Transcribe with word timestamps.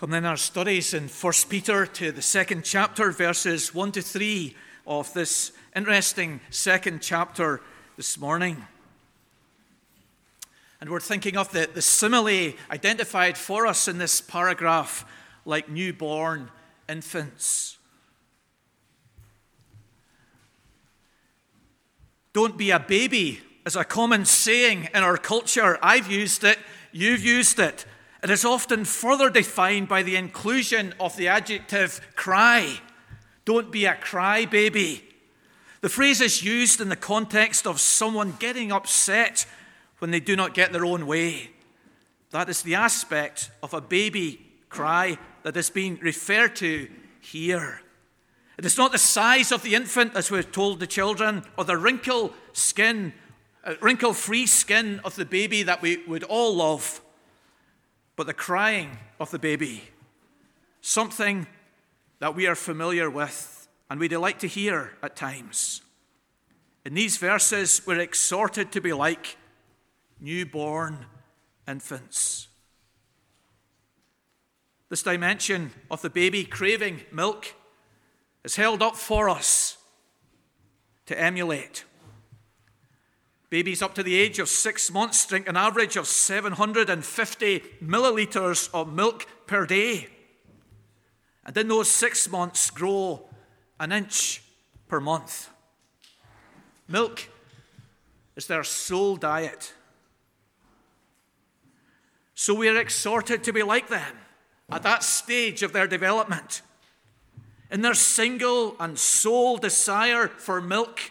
Come 0.00 0.14
in 0.14 0.24
our 0.24 0.38
studies 0.38 0.94
in 0.94 1.08
1 1.08 1.32
Peter 1.50 1.84
to 1.84 2.10
the 2.10 2.22
second 2.22 2.64
chapter, 2.64 3.10
verses 3.10 3.74
1 3.74 3.92
to 3.92 4.00
3 4.00 4.56
of 4.86 5.12
this 5.12 5.52
interesting 5.76 6.40
second 6.48 7.02
chapter 7.02 7.60
this 7.98 8.16
morning. 8.16 8.64
And 10.80 10.88
we're 10.88 11.00
thinking 11.00 11.36
of 11.36 11.52
the, 11.52 11.68
the 11.74 11.82
simile 11.82 12.54
identified 12.70 13.36
for 13.36 13.66
us 13.66 13.88
in 13.88 13.98
this 13.98 14.22
paragraph 14.22 15.04
like 15.44 15.68
newborn 15.68 16.50
infants. 16.88 17.76
Don't 22.32 22.56
be 22.56 22.70
a 22.70 22.80
baby 22.80 23.40
is 23.66 23.76
a 23.76 23.84
common 23.84 24.24
saying 24.24 24.88
in 24.94 25.02
our 25.02 25.18
culture. 25.18 25.78
I've 25.82 26.10
used 26.10 26.42
it, 26.42 26.58
you've 26.90 27.22
used 27.22 27.58
it. 27.58 27.84
It 28.22 28.30
is 28.30 28.44
often 28.44 28.84
further 28.84 29.30
defined 29.30 29.88
by 29.88 30.02
the 30.02 30.16
inclusion 30.16 30.94
of 31.00 31.16
the 31.16 31.28
adjective 31.28 32.00
cry. 32.16 32.80
Don't 33.44 33.72
be 33.72 33.86
a 33.86 33.94
cry 33.94 34.44
baby. 34.44 35.04
The 35.80 35.88
phrase 35.88 36.20
is 36.20 36.44
used 36.44 36.80
in 36.80 36.90
the 36.90 36.96
context 36.96 37.66
of 37.66 37.80
someone 37.80 38.34
getting 38.38 38.70
upset 38.70 39.46
when 39.98 40.10
they 40.10 40.20
do 40.20 40.36
not 40.36 40.52
get 40.52 40.72
their 40.72 40.84
own 40.84 41.06
way. 41.06 41.50
That 42.30 42.50
is 42.50 42.62
the 42.62 42.74
aspect 42.74 43.50
of 43.62 43.72
a 43.72 43.80
baby 43.80 44.46
cry 44.68 45.16
that 45.42 45.56
is 45.56 45.70
being 45.70 45.98
referred 46.02 46.54
to 46.56 46.88
here. 47.20 47.80
It 48.58 48.66
is 48.66 48.76
not 48.76 48.92
the 48.92 48.98
size 48.98 49.52
of 49.52 49.62
the 49.62 49.74
infant, 49.74 50.14
as 50.14 50.30
we're 50.30 50.42
told 50.42 50.80
the 50.80 50.86
children, 50.86 51.44
or 51.56 51.64
the 51.64 51.78
wrinkle 51.78 52.34
skin, 52.52 53.14
uh, 53.64 53.74
wrinkle 53.80 54.12
free 54.12 54.46
skin 54.46 55.00
of 55.02 55.16
the 55.16 55.24
baby 55.24 55.62
that 55.62 55.80
we 55.80 56.04
would 56.06 56.24
all 56.24 56.56
love 56.56 57.00
but 58.20 58.26
the 58.26 58.34
crying 58.34 58.98
of 59.18 59.30
the 59.30 59.38
baby, 59.38 59.82
something 60.82 61.46
that 62.18 62.34
we 62.34 62.46
are 62.46 62.54
familiar 62.54 63.08
with 63.08 63.66
and 63.88 63.98
we 63.98 64.08
delight 64.08 64.38
to 64.38 64.46
hear 64.46 64.92
at 65.02 65.16
times. 65.16 65.80
In 66.84 66.92
these 66.92 67.16
verses, 67.16 67.80
we're 67.86 67.98
exhorted 67.98 68.72
to 68.72 68.80
be 68.82 68.92
like 68.92 69.38
newborn 70.20 71.06
infants. 71.66 72.48
This 74.90 75.02
dimension 75.02 75.70
of 75.90 76.02
the 76.02 76.10
baby 76.10 76.44
craving 76.44 77.00
milk 77.10 77.54
is 78.44 78.56
held 78.56 78.82
up 78.82 78.96
for 78.96 79.30
us 79.30 79.78
to 81.06 81.18
emulate. 81.18 81.86
Babies 83.50 83.82
up 83.82 83.96
to 83.96 84.04
the 84.04 84.16
age 84.16 84.38
of 84.38 84.48
six 84.48 84.92
months 84.92 85.26
drink 85.26 85.48
an 85.48 85.56
average 85.56 85.96
of 85.96 86.06
750 86.06 87.60
millilitres 87.82 88.70
of 88.72 88.92
milk 88.92 89.26
per 89.48 89.66
day. 89.66 90.06
And 91.44 91.56
in 91.56 91.66
those 91.66 91.90
six 91.90 92.30
months, 92.30 92.70
grow 92.70 93.28
an 93.80 93.90
inch 93.90 94.42
per 94.86 95.00
month. 95.00 95.50
Milk 96.86 97.28
is 98.36 98.46
their 98.46 98.62
sole 98.62 99.16
diet. 99.16 99.72
So 102.36 102.54
we 102.54 102.68
are 102.68 102.76
exhorted 102.76 103.42
to 103.44 103.52
be 103.52 103.64
like 103.64 103.88
them 103.88 104.16
at 104.70 104.84
that 104.84 105.02
stage 105.02 105.64
of 105.64 105.72
their 105.72 105.88
development. 105.88 106.62
In 107.68 107.82
their 107.82 107.94
single 107.94 108.76
and 108.78 108.96
sole 108.96 109.56
desire 109.56 110.28
for 110.28 110.60
milk, 110.60 111.10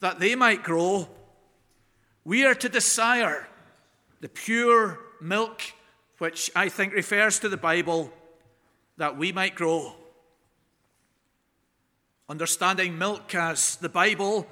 that 0.00 0.18
they 0.18 0.34
might 0.34 0.62
grow 0.62 1.08
we 2.24 2.44
are 2.44 2.54
to 2.54 2.68
desire 2.68 3.48
the 4.20 4.28
pure 4.28 4.98
milk, 5.20 5.62
which 6.18 6.50
I 6.54 6.68
think 6.68 6.92
refers 6.92 7.38
to 7.40 7.48
the 7.48 7.56
Bible, 7.56 8.12
that 8.96 9.16
we 9.16 9.32
might 9.32 9.54
grow. 9.54 9.94
Understanding 12.28 12.98
milk 12.98 13.34
as 13.34 13.76
the 13.76 13.88
Bible 13.88 14.46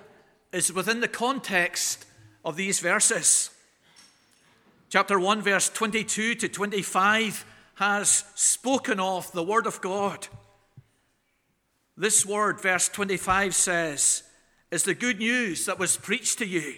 is 0.53 0.73
within 0.73 1.01
the 1.01 1.09
context 1.09 2.07
of 2.45 2.57
these 2.57 2.81
verses. 2.81 3.51
Chapter 4.89 5.19
1, 5.19 5.43
verse 5.43 5.69
22 5.69 6.37
to 6.37 6.49
25 6.49 7.45
has 7.75 8.25
spoken 8.35 9.01
of 9.01 9.31
the 9.33 9.43
Word 9.43 9.67
of 9.67 9.81
God. 9.81 10.29
This 11.97 12.25
word, 12.25 12.61
verse 12.61 12.89
25 12.89 13.55
says, 13.55 14.23
is 14.71 14.85
the 14.85 14.95
good 14.95 15.19
news 15.19 15.67
that 15.67 15.79
was 15.79 15.97
preached 15.97 16.39
to 16.39 16.47
you 16.47 16.77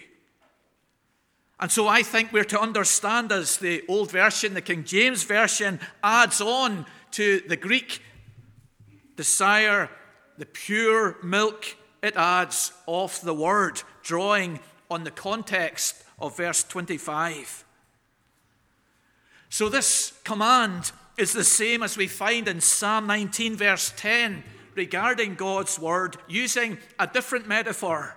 and 1.59 1.71
so 1.71 1.87
I 1.87 2.03
think 2.03 2.31
we're 2.31 2.45
to 2.45 2.59
understand 2.59 3.31
as 3.31 3.57
the 3.57 3.83
old 3.87 4.11
version, 4.11 4.53
the 4.53 4.61
King 4.61 4.85
James 4.85 5.23
Version, 5.23 5.79
adds 6.01 6.39
on 6.39 6.85
to 7.11 7.41
the 7.47 7.57
Greek 7.57 8.01
desire, 9.17 9.89
the 10.37 10.45
pure 10.45 11.17
milk 11.21 11.75
it 12.01 12.15
adds 12.15 12.71
of 12.87 13.19
the 13.21 13.33
word, 13.33 13.81
drawing 14.03 14.61
on 14.89 15.03
the 15.03 15.11
context 15.11 16.01
of 16.17 16.37
verse 16.37 16.63
25. 16.63 17.65
So 19.49 19.67
this 19.67 20.13
command 20.23 20.93
is 21.17 21.33
the 21.33 21.43
same 21.43 21.83
as 21.83 21.97
we 21.97 22.07
find 22.07 22.47
in 22.47 22.61
Psalm 22.61 23.05
19, 23.07 23.57
verse 23.57 23.91
10, 23.97 24.43
regarding 24.75 25.35
God's 25.35 25.77
word, 25.77 26.15
using 26.29 26.77
a 26.97 27.07
different 27.07 27.47
metaphor. 27.47 28.15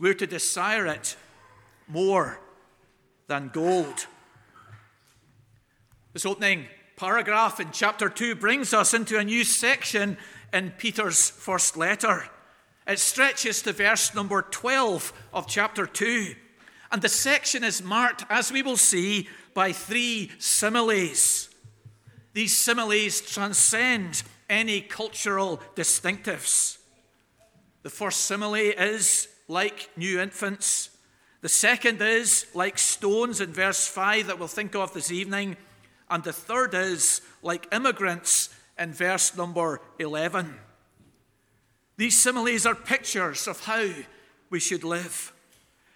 We're 0.00 0.14
to 0.14 0.26
desire 0.26 0.86
it 0.86 1.16
more 1.90 2.40
than 3.26 3.50
gold. 3.52 4.06
This 6.12 6.26
opening 6.26 6.66
paragraph 6.96 7.60
in 7.60 7.68
chapter 7.72 8.08
2 8.08 8.34
brings 8.34 8.74
us 8.74 8.94
into 8.94 9.18
a 9.18 9.24
new 9.24 9.44
section 9.44 10.16
in 10.52 10.72
Peter's 10.76 11.30
first 11.30 11.76
letter. 11.76 12.28
It 12.86 12.98
stretches 12.98 13.62
to 13.62 13.72
verse 13.72 14.14
number 14.14 14.42
12 14.42 15.12
of 15.32 15.46
chapter 15.46 15.86
2. 15.86 16.34
And 16.92 17.00
the 17.00 17.08
section 17.08 17.62
is 17.62 17.82
marked, 17.82 18.24
as 18.28 18.50
we 18.50 18.62
will 18.62 18.76
see, 18.76 19.28
by 19.54 19.72
three 19.72 20.32
similes. 20.38 21.48
These 22.32 22.56
similes 22.56 23.20
transcend 23.20 24.22
any 24.48 24.80
cultural 24.80 25.60
distinctives. 25.76 26.78
The 27.82 27.90
first 27.90 28.22
simile 28.22 28.56
is 28.56 29.28
like 29.48 29.90
new 29.96 30.20
infants. 30.20 30.89
The 31.40 31.48
second 31.48 32.02
is 32.02 32.46
like 32.54 32.78
stones 32.78 33.40
in 33.40 33.52
verse 33.52 33.86
5 33.86 34.26
that 34.26 34.38
we'll 34.38 34.48
think 34.48 34.74
of 34.74 34.92
this 34.92 35.10
evening. 35.10 35.56
And 36.10 36.22
the 36.22 36.32
third 36.32 36.74
is 36.74 37.22
like 37.42 37.72
immigrants 37.72 38.50
in 38.78 38.92
verse 38.92 39.36
number 39.36 39.80
11. 39.98 40.54
These 41.96 42.18
similes 42.18 42.66
are 42.66 42.74
pictures 42.74 43.46
of 43.46 43.64
how 43.64 43.88
we 44.50 44.60
should 44.60 44.84
live. 44.84 45.32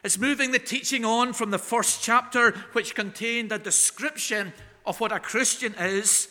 It's 0.02 0.18
moving 0.18 0.52
the 0.52 0.58
teaching 0.58 1.04
on 1.04 1.32
from 1.32 1.50
the 1.50 1.58
first 1.58 2.02
chapter, 2.02 2.52
which 2.72 2.94
contained 2.94 3.52
a 3.52 3.58
description 3.58 4.52
of 4.84 5.00
what 5.00 5.12
a 5.12 5.18
Christian 5.18 5.74
is, 5.78 6.28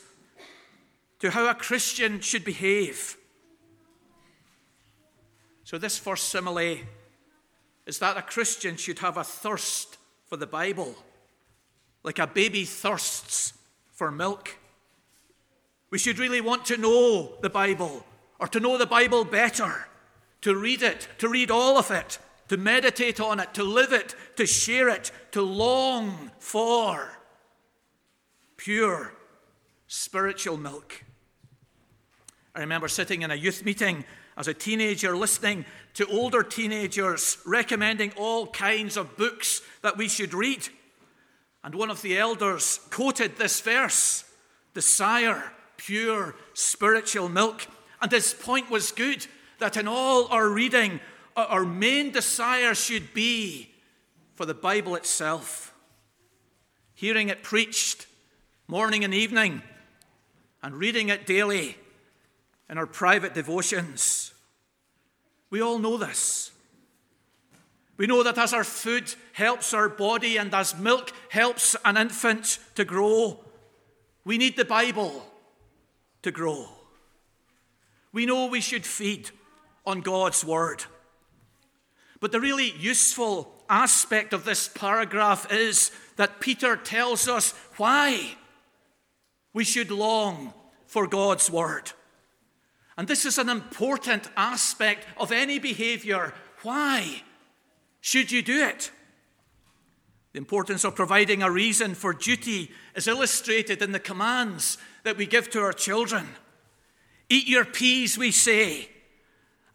to 1.19 1.31
how 1.31 1.49
a 1.49 1.55
Christian 1.55 2.19
should 2.19 2.45
behave. 2.45 3.17
So, 5.63 5.79
this 5.79 5.97
first 5.97 6.29
simile 6.29 6.77
is 7.85 7.99
that 7.99 8.17
a 8.17 8.21
Christian 8.21 8.77
should 8.77 8.99
have 8.99 9.17
a 9.17 9.23
thirst 9.23 9.97
for 10.25 10.37
the 10.37 10.47
Bible, 10.47 10.95
like 12.03 12.19
a 12.19 12.27
baby 12.27 12.65
thirsts 12.65 13.53
for 13.91 14.11
milk. 14.11 14.57
We 15.89 15.99
should 15.99 16.19
really 16.19 16.41
want 16.41 16.65
to 16.65 16.77
know 16.77 17.33
the 17.41 17.49
Bible, 17.49 18.05
or 18.39 18.47
to 18.47 18.59
know 18.59 18.77
the 18.77 18.85
Bible 18.85 19.25
better, 19.25 19.87
to 20.41 20.55
read 20.55 20.81
it, 20.81 21.07
to 21.19 21.29
read 21.29 21.51
all 21.51 21.77
of 21.77 21.91
it, 21.91 22.19
to 22.47 22.57
meditate 22.57 23.19
on 23.19 23.39
it, 23.39 23.53
to 23.53 23.63
live 23.63 23.93
it, 23.93 24.15
to 24.37 24.45
share 24.45 24.89
it, 24.89 25.11
to 25.31 25.41
long 25.41 26.31
for 26.39 27.17
pure 28.57 29.13
spiritual 29.87 30.57
milk. 30.57 31.03
I 32.55 32.59
remember 32.59 32.87
sitting 32.87 33.21
in 33.21 33.31
a 33.31 33.35
youth 33.35 33.65
meeting 33.65 34.05
as 34.37 34.47
a 34.47 34.53
teenager 34.53 35.15
listening 35.15 35.65
to 35.93 36.07
older 36.07 36.43
teenagers 36.43 37.37
recommending 37.45 38.11
all 38.17 38.47
kinds 38.47 38.97
of 38.97 39.15
books 39.17 39.61
that 39.81 39.97
we 39.97 40.07
should 40.07 40.33
read. 40.33 40.67
And 41.63 41.75
one 41.75 41.91
of 41.91 42.01
the 42.01 42.17
elders 42.17 42.79
quoted 42.89 43.37
this 43.37 43.61
verse 43.61 44.25
Desire 44.73 45.51
pure 45.77 46.35
spiritual 46.53 47.29
milk. 47.29 47.67
And 48.01 48.11
his 48.11 48.33
point 48.33 48.69
was 48.69 48.91
good 48.91 49.27
that 49.59 49.77
in 49.77 49.87
all 49.87 50.27
our 50.27 50.49
reading, 50.49 50.99
our 51.37 51.63
main 51.63 52.11
desire 52.11 52.73
should 52.73 53.13
be 53.13 53.69
for 54.35 54.45
the 54.45 54.53
Bible 54.53 54.95
itself. 54.95 55.73
Hearing 56.95 57.29
it 57.29 57.43
preached 57.43 58.07
morning 58.67 59.03
and 59.03 59.13
evening, 59.13 59.61
and 60.61 60.75
reading 60.75 61.09
it 61.09 61.25
daily 61.25 61.77
in 62.69 62.77
our 62.77 62.87
private 62.87 63.33
devotions. 63.33 64.33
We 65.49 65.61
all 65.61 65.79
know 65.79 65.97
this. 65.97 66.51
We 67.97 68.07
know 68.07 68.23
that 68.23 68.37
as 68.37 68.53
our 68.53 68.63
food 68.63 69.13
helps 69.33 69.73
our 69.73 69.87
body 69.87 70.37
and 70.37 70.53
as 70.53 70.77
milk 70.77 71.11
helps 71.29 71.75
an 71.85 71.97
infant 71.97 72.57
to 72.75 72.83
grow, 72.85 73.39
We 74.25 74.37
need 74.37 74.55
the 74.55 74.65
Bible 74.65 75.25
to 76.21 76.31
grow. 76.31 76.69
We 78.13 78.25
know 78.25 78.45
we 78.45 78.61
should 78.61 78.85
feed 78.85 79.31
on 79.85 80.01
God's 80.01 80.45
Word. 80.45 80.85
But 82.19 82.31
the 82.31 82.39
really 82.39 82.71
useful 82.71 83.53
aspect 83.69 84.31
of 84.33 84.45
this 84.45 84.69
paragraph 84.69 85.51
is 85.51 85.91
that 86.15 86.39
Peter 86.39 86.77
tells 86.77 87.27
us 87.27 87.53
why 87.77 88.37
we 89.53 89.63
should 89.65 89.91
long 89.91 90.53
for 90.85 91.05
God's 91.05 91.51
Word. 91.51 91.91
And 92.97 93.07
this 93.07 93.25
is 93.25 93.37
an 93.37 93.49
important 93.49 94.29
aspect 94.37 95.07
of 95.17 95.31
any 95.31 95.59
behavior. 95.59 96.33
Why 96.61 97.23
should 98.01 98.31
you 98.31 98.41
do 98.41 98.65
it? 98.65 98.91
The 100.33 100.39
importance 100.39 100.83
of 100.83 100.95
providing 100.95 101.43
a 101.43 101.51
reason 101.51 101.93
for 101.93 102.13
duty 102.13 102.71
is 102.95 103.07
illustrated 103.07 103.81
in 103.81 103.91
the 103.91 103.99
commands 103.99 104.77
that 105.03 105.17
we 105.17 105.25
give 105.25 105.49
to 105.51 105.61
our 105.61 105.73
children. 105.73 106.27
Eat 107.29 107.47
your 107.47 107.65
peas, 107.65 108.17
we 108.17 108.31
say. 108.31 108.89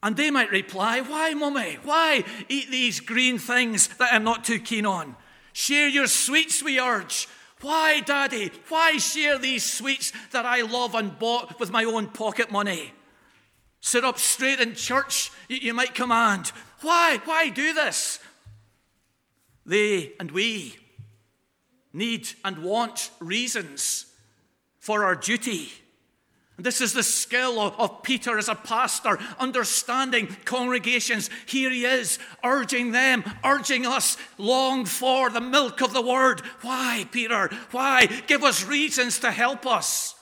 And 0.02 0.16
they 0.16 0.30
might 0.30 0.50
reply, 0.50 1.00
Why, 1.00 1.34
mummy? 1.34 1.78
Why 1.82 2.24
eat 2.48 2.70
these 2.70 3.00
green 3.00 3.38
things 3.38 3.88
that 3.98 4.12
I'm 4.12 4.24
not 4.24 4.44
too 4.44 4.60
keen 4.60 4.86
on? 4.86 5.16
Share 5.52 5.88
your 5.88 6.06
sweets, 6.06 6.62
we 6.62 6.80
urge. 6.80 7.28
Why, 7.60 8.00
daddy? 8.00 8.52
Why 8.68 8.98
share 8.98 9.38
these 9.38 9.64
sweets 9.64 10.12
that 10.30 10.46
I 10.46 10.62
love 10.62 10.94
and 10.94 11.18
bought 11.18 11.58
with 11.58 11.72
my 11.72 11.84
own 11.84 12.06
pocket 12.06 12.52
money? 12.52 12.92
Sit 13.80 14.04
up 14.04 14.18
straight 14.18 14.60
in 14.60 14.74
church, 14.74 15.30
you 15.48 15.72
might 15.72 15.94
command. 15.94 16.52
Why? 16.80 17.20
Why 17.24 17.48
do 17.48 17.72
this? 17.72 18.18
They 19.64 20.12
and 20.18 20.30
we 20.30 20.76
need 21.92 22.28
and 22.44 22.58
want 22.58 23.10
reasons 23.20 24.06
for 24.78 25.04
our 25.04 25.14
duty. 25.14 25.70
And 26.56 26.66
this 26.66 26.80
is 26.80 26.92
the 26.92 27.04
skill 27.04 27.60
of, 27.60 27.78
of, 27.78 28.02
Peter 28.02 28.36
as 28.36 28.48
a 28.48 28.54
pastor, 28.54 29.16
understanding 29.38 30.26
congregations. 30.44 31.30
Here 31.46 31.70
he 31.70 31.84
is, 31.84 32.18
urging 32.42 32.90
them, 32.90 33.22
urging 33.44 33.86
us, 33.86 34.16
long 34.38 34.84
for 34.84 35.30
the 35.30 35.40
milk 35.40 35.80
of 35.82 35.92
the 35.92 36.02
word. 36.02 36.40
Why, 36.62 37.06
Peter? 37.12 37.48
Why? 37.70 38.06
Give 38.26 38.42
us 38.42 38.66
reasons 38.66 39.20
to 39.20 39.30
help 39.30 39.66
us 39.66 40.16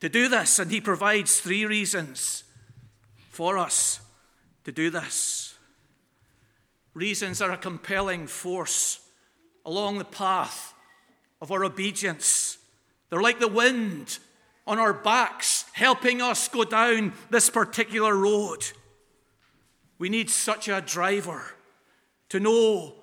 to 0.00 0.08
do 0.08 0.28
this. 0.28 0.58
And 0.58 0.70
he 0.70 0.80
provides 0.80 1.38
three 1.38 1.66
reasons 1.66 2.44
for 3.38 3.56
us 3.56 4.00
to 4.64 4.72
do 4.72 4.90
this. 4.90 5.54
Reasons 6.92 7.40
are 7.40 7.52
a 7.52 7.56
compelling 7.56 8.26
force 8.26 8.98
along 9.64 9.98
the 9.98 10.04
path 10.04 10.74
of 11.40 11.52
our 11.52 11.64
obedience. 11.64 12.58
They're 13.08 13.22
like 13.22 13.38
the 13.38 13.46
wind 13.46 14.18
on 14.66 14.80
our 14.80 14.92
backs, 14.92 15.66
helping 15.72 16.20
us 16.20 16.48
go 16.48 16.64
down 16.64 17.12
this 17.30 17.48
particular 17.48 18.12
road. 18.12 18.64
We 20.00 20.08
need 20.08 20.30
such 20.30 20.66
a 20.66 20.80
driver 20.80 21.44
to 22.30 22.40
know 22.40 22.96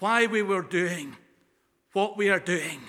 why 0.00 0.26
we 0.26 0.42
were 0.42 0.60
doing 0.60 1.16
what 1.94 2.18
we 2.18 2.28
are 2.28 2.38
doing. 2.38 2.82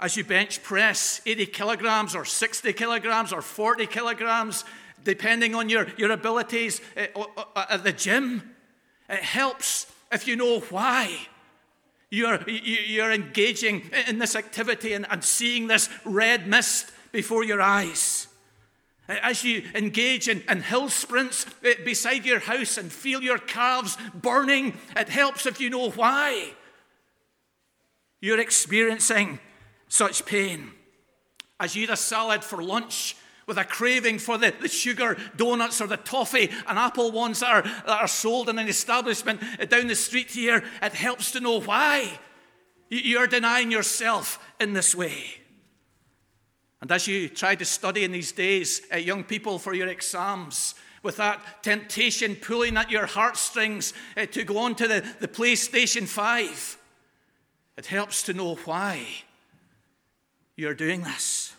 As 0.00 0.16
you 0.16 0.24
bench 0.24 0.62
press 0.62 1.20
80 1.26 1.44
kilograms 1.44 2.14
or 2.14 2.24
60 2.24 2.72
kilograms 2.72 3.34
or 3.34 3.42
40 3.42 3.86
kilograms, 3.86 4.64
depending 5.04 5.54
on 5.54 5.68
your, 5.68 5.86
your 5.96 6.10
abilities 6.10 6.80
eh, 6.96 7.08
at 7.56 7.84
the 7.84 7.92
gym, 7.92 8.54
it 9.08 9.22
helps 9.22 9.92
if 10.12 10.26
you 10.26 10.36
know 10.36 10.60
why. 10.60 11.28
You're, 12.10 12.48
you're 12.48 13.12
engaging 13.12 13.90
in 14.06 14.18
this 14.18 14.34
activity 14.34 14.94
and, 14.94 15.06
and 15.10 15.22
seeing 15.22 15.66
this 15.66 15.90
red 16.04 16.46
mist 16.46 16.90
before 17.12 17.44
your 17.44 17.60
eyes. 17.60 18.28
As 19.08 19.44
you 19.44 19.62
engage 19.74 20.28
in, 20.28 20.42
in, 20.48 20.62
hill 20.62 20.88
sprints 20.88 21.46
eh, 21.64 21.74
beside 21.84 22.24
your 22.24 22.40
house 22.40 22.76
and 22.76 22.92
feel 22.92 23.22
your 23.22 23.38
calves 23.38 23.96
burning, 24.14 24.78
it 24.96 25.08
helps 25.08 25.46
if 25.46 25.60
you 25.60 25.70
know 25.70 25.90
why 25.90 26.52
you're 28.20 28.40
experiencing 28.40 29.38
such 29.88 30.26
pain. 30.26 30.72
As 31.60 31.74
you 31.74 31.84
eat 31.84 31.90
a 31.90 31.96
salad 31.96 32.44
for 32.44 32.62
lunch 32.62 33.16
with 33.48 33.56
a 33.56 33.64
craving 33.64 34.18
for 34.18 34.36
the, 34.36 34.54
the 34.60 34.68
sugar 34.68 35.16
donuts 35.36 35.80
or 35.80 35.86
the 35.86 35.96
toffee 35.96 36.50
and 36.68 36.78
apple 36.78 37.10
ones 37.10 37.40
that 37.40 37.50
are, 37.50 37.62
that 37.62 38.02
are 38.02 38.06
sold 38.06 38.50
in 38.50 38.58
an 38.58 38.68
establishment 38.68 39.40
down 39.70 39.88
the 39.88 39.94
street 39.96 40.30
here, 40.30 40.62
it 40.82 40.92
helps 40.92 41.32
to 41.32 41.40
know 41.40 41.58
why 41.58 42.20
you're 42.90 43.26
denying 43.26 43.70
yourself 43.70 44.38
in 44.60 44.74
this 44.74 44.94
way. 44.94 45.24
And 46.82 46.92
as 46.92 47.08
you 47.08 47.28
try 47.28 47.54
to 47.54 47.64
study 47.64 48.04
in 48.04 48.12
these 48.12 48.32
days, 48.32 48.82
uh, 48.92 48.98
young 48.98 49.24
people, 49.24 49.58
for 49.58 49.74
your 49.74 49.88
exams, 49.88 50.74
with 51.02 51.16
that 51.16 51.62
temptation 51.62 52.36
pulling 52.36 52.76
at 52.76 52.90
your 52.90 53.06
heartstrings 53.06 53.94
uh, 54.16 54.26
to 54.26 54.44
go 54.44 54.58
on 54.58 54.74
to 54.76 54.86
the, 54.86 55.04
the 55.20 55.28
PlayStation 55.28 56.06
5, 56.06 56.78
it 57.78 57.86
helps 57.86 58.22
to 58.24 58.34
know 58.34 58.56
why 58.56 59.06
you're 60.54 60.74
doing 60.74 61.02
this. 61.02 61.54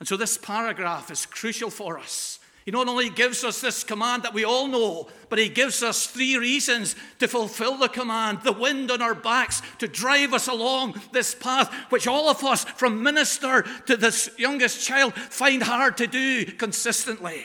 And 0.00 0.08
so 0.08 0.16
this 0.16 0.36
paragraph 0.36 1.10
is 1.10 1.26
crucial 1.26 1.70
for 1.70 1.98
us. 1.98 2.40
He 2.64 2.70
not 2.70 2.88
only 2.88 3.08
gives 3.08 3.44
us 3.44 3.60
this 3.60 3.84
command 3.84 4.22
that 4.22 4.34
we 4.34 4.44
all 4.44 4.66
know, 4.66 5.08
but 5.28 5.38
he 5.38 5.48
gives 5.48 5.82
us 5.82 6.06
three 6.06 6.36
reasons 6.36 6.94
to 7.18 7.28
fulfill 7.28 7.76
the 7.76 7.88
command 7.88 8.40
the 8.42 8.52
wind 8.52 8.90
on 8.90 9.00
our 9.00 9.14
backs, 9.14 9.62
to 9.78 9.88
drive 9.88 10.34
us 10.34 10.48
along 10.48 11.00
this 11.12 11.34
path, 11.34 11.72
which 11.90 12.06
all 12.06 12.28
of 12.28 12.42
us, 12.44 12.64
from 12.64 13.02
minister 13.02 13.62
to 13.86 13.96
this 13.96 14.30
youngest 14.38 14.86
child, 14.86 15.14
find 15.14 15.62
hard 15.62 15.96
to 15.98 16.06
do 16.06 16.44
consistently. 16.44 17.44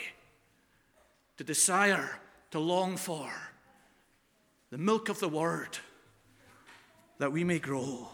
To 1.38 1.44
desire, 1.44 2.18
to 2.50 2.58
long 2.58 2.96
for 2.96 3.30
the 4.70 4.78
milk 4.78 5.08
of 5.08 5.20
the 5.20 5.28
word, 5.28 5.78
that 7.18 7.32
we 7.32 7.44
may 7.44 7.58
grow. 7.58 8.08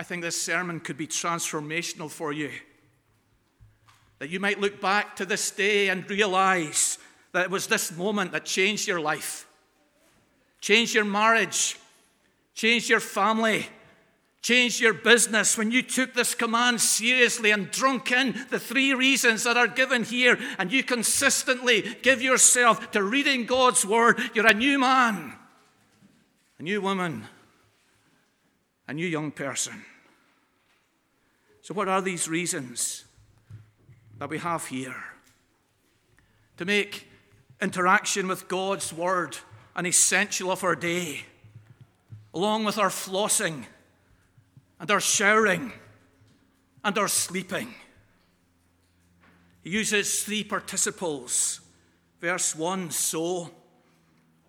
I 0.00 0.02
think 0.02 0.22
this 0.22 0.40
sermon 0.40 0.80
could 0.80 0.96
be 0.96 1.06
transformational 1.06 2.10
for 2.10 2.32
you. 2.32 2.50
That 4.18 4.30
you 4.30 4.40
might 4.40 4.58
look 4.58 4.80
back 4.80 5.14
to 5.16 5.26
this 5.26 5.50
day 5.50 5.90
and 5.90 6.08
realize 6.08 6.96
that 7.32 7.44
it 7.44 7.50
was 7.50 7.66
this 7.66 7.94
moment 7.94 8.32
that 8.32 8.46
changed 8.46 8.88
your 8.88 8.98
life, 8.98 9.46
changed 10.62 10.94
your 10.94 11.04
marriage, 11.04 11.76
changed 12.54 12.88
your 12.88 12.98
family, 12.98 13.66
changed 14.40 14.80
your 14.80 14.94
business 14.94 15.58
when 15.58 15.70
you 15.70 15.82
took 15.82 16.14
this 16.14 16.34
command 16.34 16.80
seriously 16.80 17.50
and 17.50 17.70
drunk 17.70 18.10
in 18.10 18.46
the 18.48 18.58
three 18.58 18.94
reasons 18.94 19.44
that 19.44 19.58
are 19.58 19.68
given 19.68 20.02
here, 20.02 20.38
and 20.58 20.72
you 20.72 20.82
consistently 20.82 21.84
give 22.00 22.22
yourself 22.22 22.90
to 22.92 23.02
reading 23.02 23.44
God's 23.44 23.84
word. 23.84 24.18
You're 24.32 24.46
a 24.46 24.54
new 24.54 24.78
man, 24.78 25.34
a 26.58 26.62
new 26.62 26.80
woman, 26.80 27.26
a 28.88 28.94
new 28.94 29.06
young 29.06 29.30
person. 29.30 29.84
So, 31.70 31.74
what 31.74 31.86
are 31.86 32.02
these 32.02 32.26
reasons 32.26 33.04
that 34.18 34.28
we 34.28 34.38
have 34.38 34.66
here? 34.66 35.04
To 36.56 36.64
make 36.64 37.06
interaction 37.62 38.26
with 38.26 38.48
God's 38.48 38.92
Word 38.92 39.36
an 39.76 39.86
essential 39.86 40.50
of 40.50 40.64
our 40.64 40.74
day, 40.74 41.26
along 42.34 42.64
with 42.64 42.76
our 42.76 42.88
flossing 42.88 43.66
and 44.80 44.90
our 44.90 44.98
showering 44.98 45.72
and 46.82 46.98
our 46.98 47.06
sleeping. 47.06 47.72
He 49.62 49.70
uses 49.70 50.24
three 50.24 50.42
participles. 50.42 51.60
Verse 52.20 52.56
1, 52.56 52.90
so. 52.90 53.48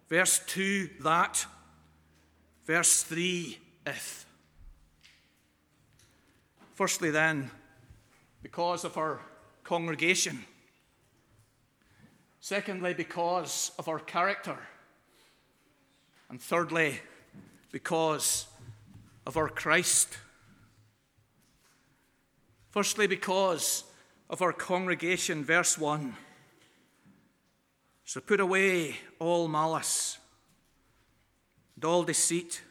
Verse 0.10 0.42
2, 0.48 0.90
that. 1.02 1.46
Verse 2.66 3.04
3, 3.04 3.60
if. 3.86 4.26
Firstly, 6.82 7.12
then, 7.12 7.52
because 8.42 8.84
of 8.86 8.98
our 8.98 9.20
congregation. 9.64 10.44
Secondly, 12.40 12.96
because 12.96 13.70
of 13.78 13.88
our 13.88 14.00
character. 14.00 14.58
And 16.28 16.42
thirdly, 16.42 17.00
because 17.72 18.48
of 19.28 19.38
our 19.38 19.48
Christ. 19.48 20.18
Firstly, 22.72 23.06
because 23.06 23.84
of 24.28 24.42
our 24.42 24.52
congregation, 24.52 25.44
verse 25.44 25.78
1. 25.78 26.16
So 28.06 28.22
put 28.22 28.40
away 28.40 28.96
all 29.20 29.48
malice, 29.48 30.18
and 31.76 31.86
all 31.86 32.02
deceit, 32.02 32.64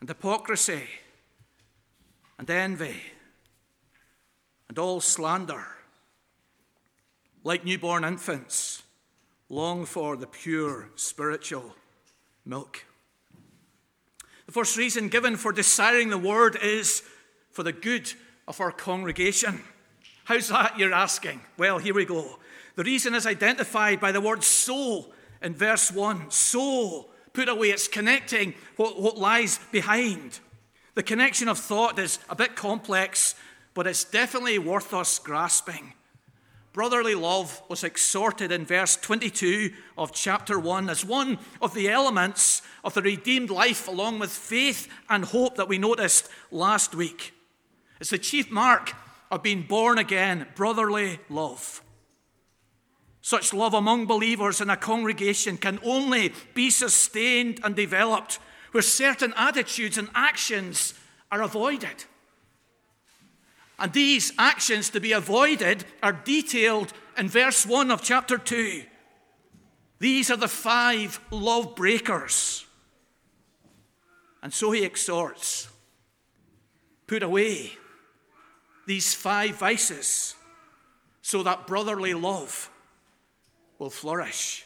and 0.00 0.08
hypocrisy 0.08 0.84
and 2.40 2.48
envy 2.48 2.96
and 4.70 4.78
all 4.78 4.98
slander. 5.00 5.62
Like 7.44 7.66
newborn 7.66 8.02
infants, 8.02 8.82
long 9.50 9.84
for 9.84 10.16
the 10.16 10.26
pure 10.26 10.88
spiritual 10.94 11.74
milk. 12.46 12.84
The 14.46 14.52
first 14.52 14.76
reason 14.76 15.08
given 15.08 15.36
for 15.36 15.52
desiring 15.52 16.08
the 16.08 16.18
word 16.18 16.56
is 16.62 17.02
for 17.50 17.62
the 17.62 17.72
good 17.72 18.10
of 18.48 18.60
our 18.60 18.72
congregation. 18.72 19.60
How's 20.24 20.48
that, 20.48 20.78
you're 20.78 20.94
asking? 20.94 21.40
Well, 21.58 21.78
here 21.78 21.94
we 21.94 22.06
go. 22.06 22.38
The 22.74 22.84
reason 22.84 23.14
is 23.14 23.26
identified 23.26 24.00
by 24.00 24.12
the 24.12 24.20
word 24.20 24.42
soul 24.42 25.12
in 25.42 25.54
verse 25.54 25.92
1. 25.92 26.30
Soul, 26.30 27.10
put 27.34 27.50
away, 27.50 27.68
it's 27.68 27.88
connecting 27.88 28.54
what, 28.76 29.00
what 29.00 29.18
lies 29.18 29.60
behind. 29.72 30.40
The 31.00 31.04
connection 31.04 31.48
of 31.48 31.58
thought 31.58 31.98
is 31.98 32.18
a 32.28 32.36
bit 32.36 32.54
complex, 32.54 33.34
but 33.72 33.86
it's 33.86 34.04
definitely 34.04 34.58
worth 34.58 34.92
us 34.92 35.18
grasping. 35.18 35.94
Brotherly 36.74 37.14
love 37.14 37.62
was 37.70 37.84
exhorted 37.84 38.52
in 38.52 38.66
verse 38.66 38.96
22 38.96 39.72
of 39.96 40.12
chapter 40.12 40.58
1 40.58 40.90
as 40.90 41.02
one 41.02 41.38
of 41.62 41.72
the 41.72 41.88
elements 41.88 42.60
of 42.84 42.92
the 42.92 43.00
redeemed 43.00 43.48
life, 43.48 43.88
along 43.88 44.18
with 44.18 44.30
faith 44.30 44.88
and 45.08 45.24
hope 45.24 45.56
that 45.56 45.70
we 45.70 45.78
noticed 45.78 46.28
last 46.50 46.94
week. 46.94 47.32
It's 47.98 48.10
the 48.10 48.18
chief 48.18 48.50
mark 48.50 48.92
of 49.30 49.42
being 49.42 49.62
born 49.62 49.96
again, 49.96 50.48
brotherly 50.54 51.18
love. 51.30 51.82
Such 53.22 53.54
love 53.54 53.72
among 53.72 54.04
believers 54.04 54.60
in 54.60 54.68
a 54.68 54.76
congregation 54.76 55.56
can 55.56 55.78
only 55.82 56.34
be 56.52 56.68
sustained 56.68 57.58
and 57.64 57.74
developed 57.74 58.38
where 58.72 58.82
certain 58.82 59.32
attitudes 59.36 59.98
and 59.98 60.08
actions 60.14 60.94
are 61.30 61.42
avoided. 61.42 62.04
And 63.78 63.92
these 63.92 64.32
actions 64.38 64.90
to 64.90 65.00
be 65.00 65.12
avoided 65.12 65.84
are 66.02 66.12
detailed 66.12 66.92
in 67.16 67.28
verse 67.28 67.64
1 67.64 67.90
of 67.90 68.02
chapter 68.02 68.36
2. 68.36 68.82
These 69.98 70.30
are 70.30 70.36
the 70.36 70.48
five 70.48 71.20
love 71.30 71.74
breakers. 71.76 72.66
And 74.42 74.52
so 74.52 74.70
he 74.70 74.84
exhorts 74.84 75.68
put 77.06 77.22
away 77.24 77.72
these 78.86 79.14
five 79.14 79.56
vices 79.56 80.36
so 81.22 81.42
that 81.42 81.66
brotherly 81.66 82.14
love 82.14 82.70
will 83.78 83.90
flourish. 83.90 84.64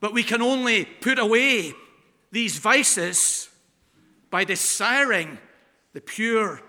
But 0.00 0.14
we 0.14 0.22
can 0.22 0.40
only 0.40 0.84
put 0.86 1.18
away 1.18 1.74
these 2.30 2.58
vices 2.58 3.48
by 4.30 4.44
desiring 4.44 5.38
the 5.92 6.00
pure 6.00 6.60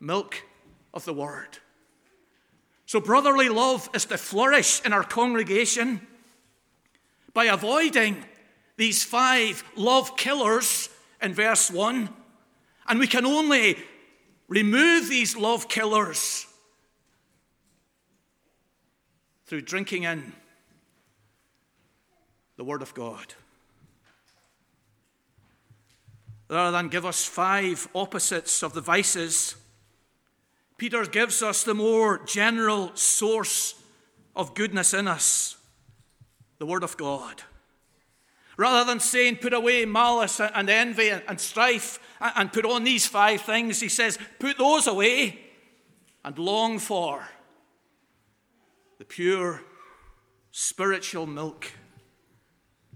milk 0.00 0.42
of 0.92 1.04
the 1.04 1.14
word. 1.14 1.58
So, 2.86 3.00
brotherly 3.00 3.48
love 3.48 3.88
is 3.94 4.04
to 4.06 4.18
flourish 4.18 4.84
in 4.84 4.92
our 4.92 5.04
congregation 5.04 6.06
by 7.32 7.46
avoiding 7.46 8.24
these 8.76 9.02
five 9.02 9.64
love 9.76 10.16
killers 10.16 10.88
in 11.22 11.34
verse 11.34 11.70
1. 11.70 12.08
And 12.86 12.98
we 12.98 13.06
can 13.06 13.24
only 13.24 13.78
remove 14.48 15.08
these 15.08 15.36
love 15.36 15.68
killers 15.68 16.46
through 19.46 19.62
drinking 19.62 20.04
in 20.04 20.32
the 22.56 22.64
Word 22.64 22.82
of 22.82 22.94
God. 22.94 23.34
Rather 26.48 26.72
than 26.72 26.88
give 26.88 27.06
us 27.06 27.24
five 27.24 27.88
opposites 27.94 28.62
of 28.62 28.74
the 28.74 28.80
vices, 28.80 29.56
Peter 30.76 31.04
gives 31.06 31.42
us 31.42 31.62
the 31.64 31.74
more 31.74 32.18
general 32.24 32.90
source 32.94 33.74
of 34.36 34.54
goodness 34.54 34.92
in 34.92 35.08
us 35.08 35.56
the 36.58 36.66
Word 36.66 36.82
of 36.82 36.96
God. 36.96 37.42
Rather 38.56 38.84
than 38.84 39.00
saying, 39.00 39.36
put 39.36 39.52
away 39.52 39.84
malice 39.84 40.40
and 40.40 40.70
envy 40.70 41.10
and 41.10 41.40
strife 41.40 41.98
and 42.20 42.52
put 42.52 42.64
on 42.64 42.84
these 42.84 43.06
five 43.06 43.40
things, 43.40 43.80
he 43.80 43.88
says, 43.88 44.18
put 44.38 44.58
those 44.58 44.86
away 44.86 45.40
and 46.24 46.38
long 46.38 46.78
for 46.78 47.28
the 48.98 49.04
pure 49.04 49.62
spiritual 50.52 51.26
milk 51.26 51.72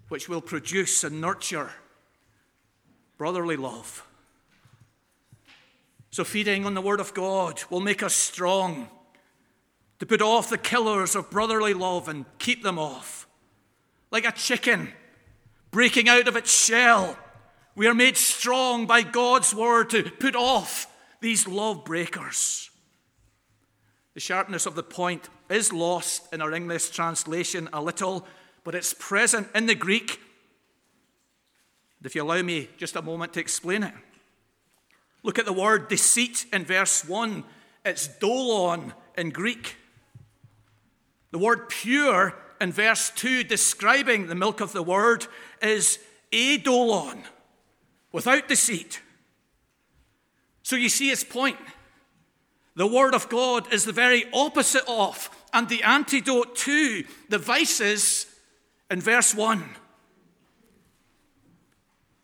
which 0.09 0.28
will 0.28 0.40
produce 0.40 1.02
and 1.02 1.21
nurture 1.21 1.73
brotherly 3.19 3.57
love. 3.57 4.07
So, 6.11 6.25
feeding 6.25 6.65
on 6.65 6.75
the 6.75 6.81
Word 6.81 7.01
of 7.01 7.13
God 7.13 7.63
will 7.69 7.81
make 7.81 8.03
us 8.03 8.15
strong 8.15 8.89
to 9.99 10.07
put 10.07 10.23
off 10.23 10.49
the 10.49 10.57
killers 10.57 11.15
of 11.15 11.31
brotherly 11.31 11.75
love 11.75 12.09
and 12.09 12.25
keep 12.39 12.63
them 12.63 12.79
off. 12.79 13.27
Like 14.11 14.25
a 14.25 14.33
chicken 14.33 14.93
breaking 15.71 16.09
out 16.09 16.29
of 16.29 16.37
its 16.37 16.51
shell, 16.51 17.19
we 17.75 17.87
are 17.87 17.95
made 17.95 18.17
strong 18.17 18.87
by 18.87 19.03
God's 19.03 19.55
Word 19.55 19.91
to 19.91 20.05
put 20.05 20.35
off 20.35 20.87
these 21.21 21.47
love 21.47 21.85
breakers. 21.85 22.71
The 24.15 24.21
sharpness 24.21 24.67
of 24.67 24.75
the 24.75 24.83
point 24.83 25.29
is 25.49 25.73
lost 25.73 26.33
in 26.33 26.41
our 26.41 26.53
English 26.53 26.91
translation 26.91 27.69
a 27.73 27.83
little, 27.83 28.27
but 28.65 28.75
it's 28.75 28.95
present 28.95 29.49
in 29.55 29.67
the 29.67 29.75
Greek. 29.75 30.21
If 32.05 32.14
you 32.14 32.23
allow 32.23 32.43
me 32.43 32.69
just 32.76 32.97
a 32.97 33.02
moment 33.02 33.33
to 33.35 33.40
explain 33.40 33.83
it. 33.83 33.95
Look 35.23 35.38
at 35.38 35.45
the 35.45 35.52
word 35.52 35.88
deceit 35.88 36.47
in 36.52 36.64
verse 36.64 37.05
1. 37.05 37.45
It's 37.85 38.07
dolon 38.07 38.95
in 39.17 39.31
Greek. 39.31 39.76
The 41.31 41.38
word 41.38 41.69
pure 41.69 42.35
in 42.61 42.73
verse 42.73 43.11
2, 43.11 43.45
describing 43.45 44.26
the 44.26 44.35
milk 44.35 44.61
of 44.61 44.73
the 44.73 44.83
word, 44.83 45.26
is 45.61 45.99
adolon, 46.33 47.25
without 48.12 48.49
deceit. 48.49 49.00
So 50.62 50.76
you 50.76 50.88
see 50.88 51.09
his 51.09 51.25
point. 51.25 51.59
The 52.76 52.87
word 52.87 53.14
of 53.14 53.28
God 53.28 53.73
is 53.73 53.85
the 53.85 53.93
very 53.93 54.25
opposite 54.33 54.85
of 54.87 55.31
and 55.52 55.69
the 55.69 55.83
antidote 55.83 56.55
to 56.57 57.05
the 57.28 57.38
vices 57.38 58.26
in 58.90 59.00
verse 59.00 59.35
1. 59.35 59.64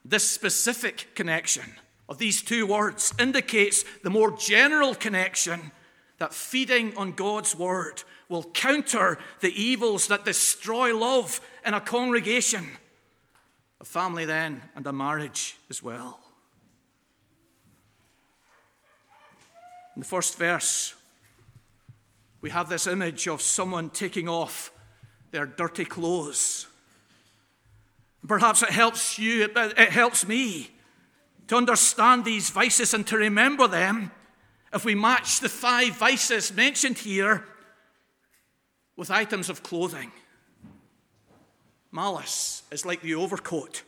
This 0.05 0.29
specific 0.29 1.15
connection 1.15 1.65
of 2.09 2.19
these 2.19 2.43
two 2.43 2.67
words 2.67 3.15
indicates 3.19 3.85
the 4.03 4.11
more 4.11 4.37
general 4.37 4.95
connection 4.95 5.73
that 6.19 6.35
feeding 6.35 6.97
on 6.97 7.13
God's 7.13 7.57
word 7.57 8.03
will 8.29 8.45
counter 8.45 9.19
the 9.41 9.53
evils 9.61 10.09
that 10.09 10.25
destroy 10.25 10.97
love 10.97 11.41
in 11.65 11.75
a 11.75 11.81
congregation, 11.81 12.67
a 13.81 13.85
family, 13.85 14.25
then, 14.25 14.63
and 14.77 14.87
a 14.87 14.93
marriage 14.93 15.57
as 15.71 15.83
well. 15.83 16.21
In 19.97 20.01
the 20.01 20.07
first 20.07 20.37
verse, 20.37 20.95
we 22.41 22.51
have 22.51 22.69
this 22.69 22.87
image 22.87 23.27
of 23.27 23.41
someone 23.41 23.91
taking 23.91 24.29
off 24.29 24.73
their 25.31 25.47
dirty 25.47 25.85
clothes. 25.85 26.67
Perhaps 28.27 28.63
it 28.63 28.71
helps 28.71 29.19
you, 29.19 29.49
it 29.55 29.91
helps 29.91 30.27
me 30.27 30.71
to 31.49 31.57
understand 31.57 32.25
these 32.25 32.51
vices 32.51 32.95
and 32.95 33.07
to 33.07 33.17
remember 33.17 33.69
them, 33.69 34.11
if 34.73 34.85
we 34.85 34.95
match 34.95 35.41
the 35.41 35.49
five 35.49 35.97
vices 35.97 36.53
mentioned 36.53 36.99
here 36.99 37.45
with 38.97 39.11
items 39.11 39.49
of 39.49 39.63
clothing. 39.63 40.11
Malice 41.93 42.63
is 42.73 42.85
like 42.85 43.03
the 43.03 43.15
overcoat, 43.15 43.83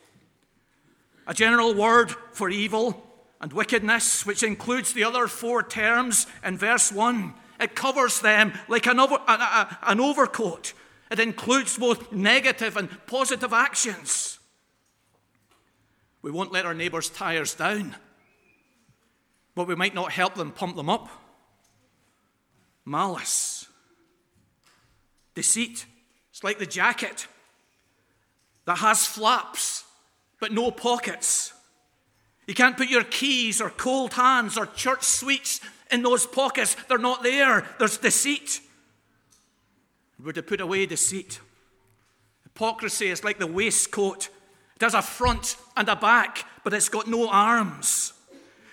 a 1.25 1.33
general 1.33 1.73
word 1.73 2.11
for 2.31 2.49
evil 2.49 3.03
and 3.41 3.51
wickedness, 3.51 4.25
which 4.25 4.43
includes 4.43 4.93
the 4.93 5.03
other 5.03 5.27
four 5.27 5.61
terms 5.61 6.27
in 6.43 6.57
verse 6.57 6.91
1. 6.91 7.33
It 7.59 7.75
covers 7.75 8.21
them 8.21 8.53
like 8.67 8.85
an, 8.85 8.99
over, 8.99 9.17
an 9.27 9.99
overcoat. 9.99 10.73
It 11.09 11.19
includes 11.19 11.77
both 11.77 12.11
negative 12.11 12.75
and 12.77 12.89
positive 13.07 13.53
actions. 13.53 14.39
We 16.21 16.31
won't 16.31 16.51
let 16.51 16.65
our 16.65 16.73
neighbour's 16.73 17.09
tyres 17.09 17.53
down, 17.53 17.95
but 19.55 19.67
we 19.67 19.75
might 19.75 19.95
not 19.95 20.11
help 20.11 20.35
them 20.35 20.51
pump 20.51 20.75
them 20.75 20.89
up. 20.89 21.09
Malice, 22.83 23.67
deceit. 25.33 25.85
It's 26.31 26.43
like 26.43 26.59
the 26.59 26.65
jacket 26.65 27.27
that 28.65 28.77
has 28.79 29.05
flaps 29.05 29.85
but 30.39 30.51
no 30.51 30.71
pockets. 30.71 31.53
You 32.45 32.53
can't 32.53 32.77
put 32.77 32.89
your 32.89 33.03
keys 33.03 33.59
or 33.59 33.69
cold 33.69 34.13
hands 34.13 34.57
or 34.57 34.65
church 34.65 35.03
sweets 35.03 35.59
in 35.91 36.03
those 36.03 36.25
pockets. 36.25 36.75
They're 36.87 36.97
not 36.97 37.23
there. 37.23 37.65
There's 37.79 37.97
deceit. 37.97 38.61
We're 40.23 40.31
to 40.33 40.43
put 40.43 40.61
away 40.61 40.85
deceit. 40.85 41.39
Hypocrisy 42.43 43.07
is 43.07 43.23
like 43.23 43.39
the 43.39 43.47
waistcoat 43.47 44.29
it 44.77 44.83
has 44.83 44.93
a 44.93 45.01
front 45.01 45.57
and 45.75 45.89
a 45.89 45.95
back, 45.95 46.45
but 46.63 46.71
it's 46.71 46.87
got 46.87 47.07
no 47.07 47.29
arms. 47.29 48.13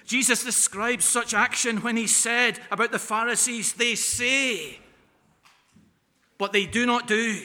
Jesus 0.05 0.45
describes 0.45 1.07
such 1.07 1.33
action 1.33 1.79
when 1.79 1.97
he 1.97 2.07
said 2.07 2.61
about 2.71 2.93
the 2.93 2.99
Pharisees, 2.99 3.73
they 3.73 3.95
say, 3.95 4.81
but 6.37 6.53
they 6.53 6.67
do 6.67 6.85
not 6.85 7.07
do. 7.07 7.41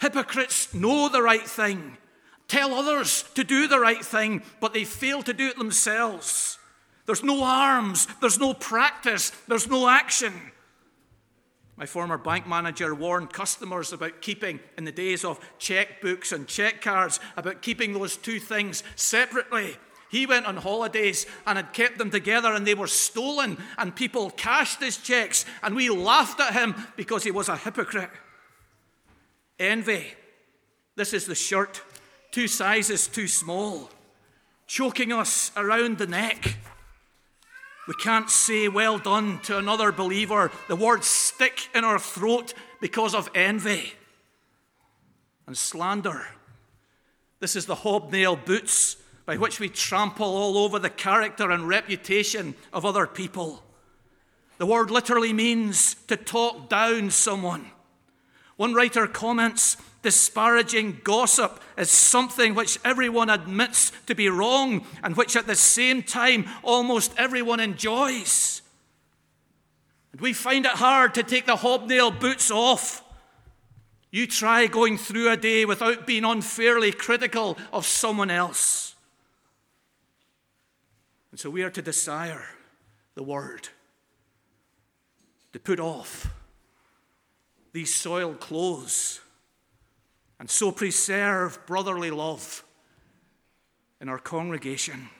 Hypocrites 0.00 0.74
know 0.74 1.08
the 1.08 1.22
right 1.22 1.46
thing, 1.46 1.98
tell 2.48 2.74
others 2.74 3.22
to 3.34 3.44
do 3.44 3.68
the 3.68 3.78
right 3.78 4.04
thing, 4.04 4.42
but 4.58 4.74
they 4.74 4.82
fail 4.84 5.22
to 5.22 5.32
do 5.32 5.46
it 5.46 5.56
themselves. 5.56 6.58
There's 7.06 7.22
no 7.22 7.44
arms, 7.44 8.08
there's 8.20 8.40
no 8.40 8.54
practice, 8.54 9.30
there's 9.46 9.68
no 9.68 9.88
action. 9.88 10.34
My 11.80 11.86
former 11.86 12.18
bank 12.18 12.46
manager 12.46 12.94
warned 12.94 13.32
customers 13.32 13.94
about 13.94 14.20
keeping, 14.20 14.60
in 14.76 14.84
the 14.84 14.92
days 14.92 15.24
of 15.24 15.40
checkbooks 15.58 16.30
and 16.30 16.46
check 16.46 16.82
cards, 16.82 17.20
about 17.38 17.62
keeping 17.62 17.94
those 17.94 18.18
two 18.18 18.38
things 18.38 18.82
separately. 18.96 19.78
He 20.10 20.26
went 20.26 20.44
on 20.44 20.58
holidays 20.58 21.24
and 21.46 21.56
had 21.56 21.72
kept 21.72 21.96
them 21.96 22.10
together 22.10 22.52
and 22.52 22.66
they 22.66 22.74
were 22.74 22.86
stolen, 22.86 23.56
and 23.78 23.96
people 23.96 24.28
cashed 24.28 24.80
his 24.80 24.98
checks, 24.98 25.46
and 25.62 25.74
we 25.74 25.88
laughed 25.88 26.38
at 26.38 26.52
him 26.52 26.74
because 26.96 27.24
he 27.24 27.30
was 27.30 27.48
a 27.48 27.56
hypocrite. 27.56 28.10
Envy. 29.58 30.08
This 30.96 31.14
is 31.14 31.24
the 31.24 31.34
shirt, 31.34 31.80
two 32.30 32.46
sizes 32.46 33.08
too 33.08 33.26
small, 33.26 33.88
choking 34.66 35.14
us 35.14 35.50
around 35.56 35.96
the 35.96 36.06
neck. 36.06 36.58
We 37.88 37.94
can't 37.94 38.30
say 38.30 38.68
well 38.68 38.98
done 38.98 39.40
to 39.40 39.58
another 39.58 39.90
believer. 39.90 40.50
The 40.68 40.76
words 40.76 41.06
stick 41.06 41.68
in 41.74 41.84
our 41.84 41.98
throat 41.98 42.54
because 42.80 43.14
of 43.14 43.30
envy 43.34 43.94
and 45.46 45.56
slander. 45.56 46.26
This 47.40 47.56
is 47.56 47.66
the 47.66 47.74
hobnail 47.74 48.36
boots 48.36 48.96
by 49.26 49.36
which 49.36 49.60
we 49.60 49.68
trample 49.68 50.26
all 50.26 50.58
over 50.58 50.78
the 50.78 50.90
character 50.90 51.50
and 51.50 51.66
reputation 51.66 52.54
of 52.72 52.84
other 52.84 53.06
people. 53.06 53.62
The 54.58 54.66
word 54.66 54.90
literally 54.90 55.32
means 55.32 55.94
to 56.06 56.16
talk 56.16 56.68
down 56.68 57.10
someone. 57.10 57.70
One 58.56 58.74
writer 58.74 59.06
comments 59.06 59.78
disparaging 60.02 61.00
gossip 61.04 61.60
is 61.76 61.90
something 61.90 62.54
which 62.54 62.78
everyone 62.84 63.30
admits 63.30 63.92
to 64.06 64.14
be 64.14 64.28
wrong 64.28 64.86
and 65.02 65.16
which 65.16 65.36
at 65.36 65.46
the 65.46 65.54
same 65.54 66.02
time 66.02 66.46
almost 66.62 67.12
everyone 67.16 67.60
enjoys. 67.60 68.62
And 70.12 70.20
we 70.20 70.32
find 70.32 70.64
it 70.66 70.72
hard 70.72 71.14
to 71.14 71.22
take 71.22 71.46
the 71.46 71.56
hobnail 71.56 72.10
boots 72.10 72.50
off. 72.50 73.04
You 74.10 74.26
try 74.26 74.66
going 74.66 74.98
through 74.98 75.30
a 75.30 75.36
day 75.36 75.64
without 75.64 76.06
being 76.06 76.24
unfairly 76.24 76.92
critical 76.92 77.56
of 77.72 77.86
someone 77.86 78.30
else. 78.30 78.96
And 81.30 81.38
so 81.38 81.48
we 81.48 81.62
are 81.62 81.70
to 81.70 81.82
desire 81.82 82.44
the 83.14 83.22
word, 83.22 83.68
to 85.52 85.60
put 85.60 85.78
off 85.78 86.28
these 87.72 87.94
soiled 87.94 88.40
clothes 88.40 89.20
and 90.40 90.48
so 90.48 90.72
preserve 90.72 91.64
brotherly 91.66 92.10
love 92.10 92.64
in 94.00 94.08
our 94.08 94.18
congregation. 94.18 95.10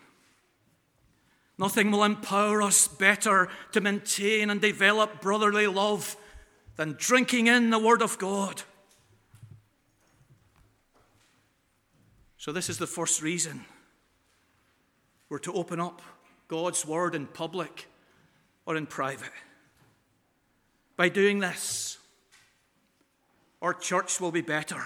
Nothing 1.59 1.91
will 1.91 2.05
empower 2.05 2.63
us 2.63 2.89
better 2.89 3.51
to 3.73 3.83
maintain 3.83 4.49
and 4.49 4.63
develop 4.63 5.21
brotherly 5.21 5.67
love 5.67 6.17
than 6.77 6.97
drinking 6.99 7.49
in 7.49 7.69
the 7.69 7.79
Word 7.79 8.01
of 8.01 8.17
God. 8.17 8.63
So, 12.39 12.51
this 12.51 12.71
is 12.71 12.79
the 12.79 12.87
first 12.87 13.21
reason 13.21 13.67
we're 15.29 15.39
to 15.41 15.53
open 15.53 15.81
up 15.81 16.01
God's 16.49 16.87
Word 16.87 17.15
in 17.15 17.27
public 17.27 17.89
or 18.65 18.75
in 18.75 18.87
private. 18.87 19.33
By 20.97 21.11
doing 21.11 21.41
this, 21.41 21.99
our 23.61 23.75
church 23.75 24.19
will 24.19 24.33
be 24.33 24.41
better. 24.41 24.83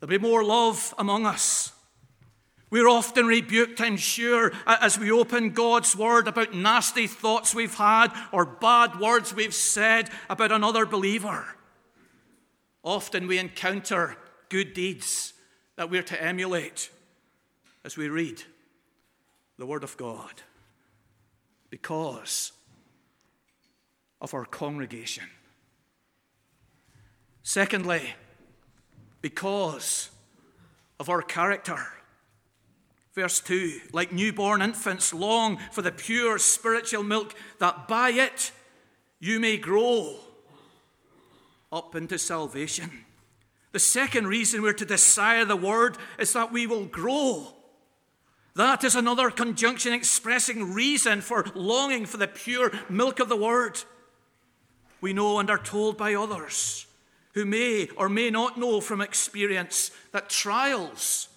There'll 0.00 0.10
be 0.10 0.18
more 0.18 0.42
love 0.42 0.94
among 0.98 1.26
us. 1.26 1.72
We're 2.70 2.88
often 2.88 3.26
rebuked, 3.26 3.80
I'm 3.80 3.96
sure, 3.96 4.52
as 4.66 4.98
we 4.98 5.10
open 5.10 5.50
God's 5.50 5.96
word 5.96 6.28
about 6.28 6.54
nasty 6.54 7.06
thoughts 7.06 7.54
we've 7.54 7.74
had 7.74 8.08
or 8.32 8.46
bad 8.46 9.00
words 9.00 9.34
we've 9.34 9.54
said 9.54 10.08
about 10.28 10.52
another 10.52 10.86
believer. 10.86 11.44
Often 12.82 13.26
we 13.26 13.38
encounter 13.38 14.16
good 14.48 14.72
deeds 14.72 15.34
that 15.76 15.90
we're 15.90 16.02
to 16.04 16.22
emulate 16.22 16.90
as 17.84 17.96
we 17.96 18.08
read 18.08 18.42
the 19.58 19.66
Word 19.66 19.82
of 19.82 19.96
God 19.96 20.42
because 21.70 22.52
of 24.20 24.32
our 24.32 24.44
congregation. 24.44 25.24
Secondly, 27.42 28.14
because 29.20 30.10
of 30.98 31.08
our 31.08 31.22
character. 31.22 31.86
Verse 33.14 33.40
2 33.40 33.80
Like 33.92 34.12
newborn 34.12 34.62
infants, 34.62 35.12
long 35.12 35.58
for 35.72 35.82
the 35.82 35.92
pure 35.92 36.38
spiritual 36.38 37.02
milk, 37.02 37.34
that 37.58 37.88
by 37.88 38.10
it 38.10 38.52
you 39.18 39.40
may 39.40 39.56
grow 39.56 40.16
up 41.72 41.94
into 41.94 42.18
salvation. 42.18 42.90
The 43.72 43.78
second 43.78 44.26
reason 44.26 44.62
we're 44.62 44.72
to 44.72 44.84
desire 44.84 45.44
the 45.44 45.56
word 45.56 45.96
is 46.18 46.32
that 46.32 46.52
we 46.52 46.66
will 46.66 46.86
grow. 46.86 47.54
That 48.56 48.82
is 48.82 48.96
another 48.96 49.30
conjunction 49.30 49.92
expressing 49.92 50.72
reason 50.72 51.20
for 51.20 51.46
longing 51.54 52.04
for 52.04 52.16
the 52.16 52.26
pure 52.26 52.72
milk 52.88 53.20
of 53.20 53.28
the 53.28 53.36
word. 53.36 53.80
We 55.00 55.12
know 55.12 55.38
and 55.38 55.48
are 55.48 55.58
told 55.58 55.96
by 55.96 56.14
others 56.14 56.86
who 57.34 57.44
may 57.44 57.88
or 57.96 58.08
may 58.08 58.30
not 58.30 58.58
know 58.58 58.80
from 58.80 59.00
experience 59.00 59.90
that 60.12 60.28
trials 60.28 61.28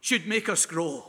should 0.00 0.26
make 0.26 0.48
us 0.48 0.66
grow. 0.66 1.04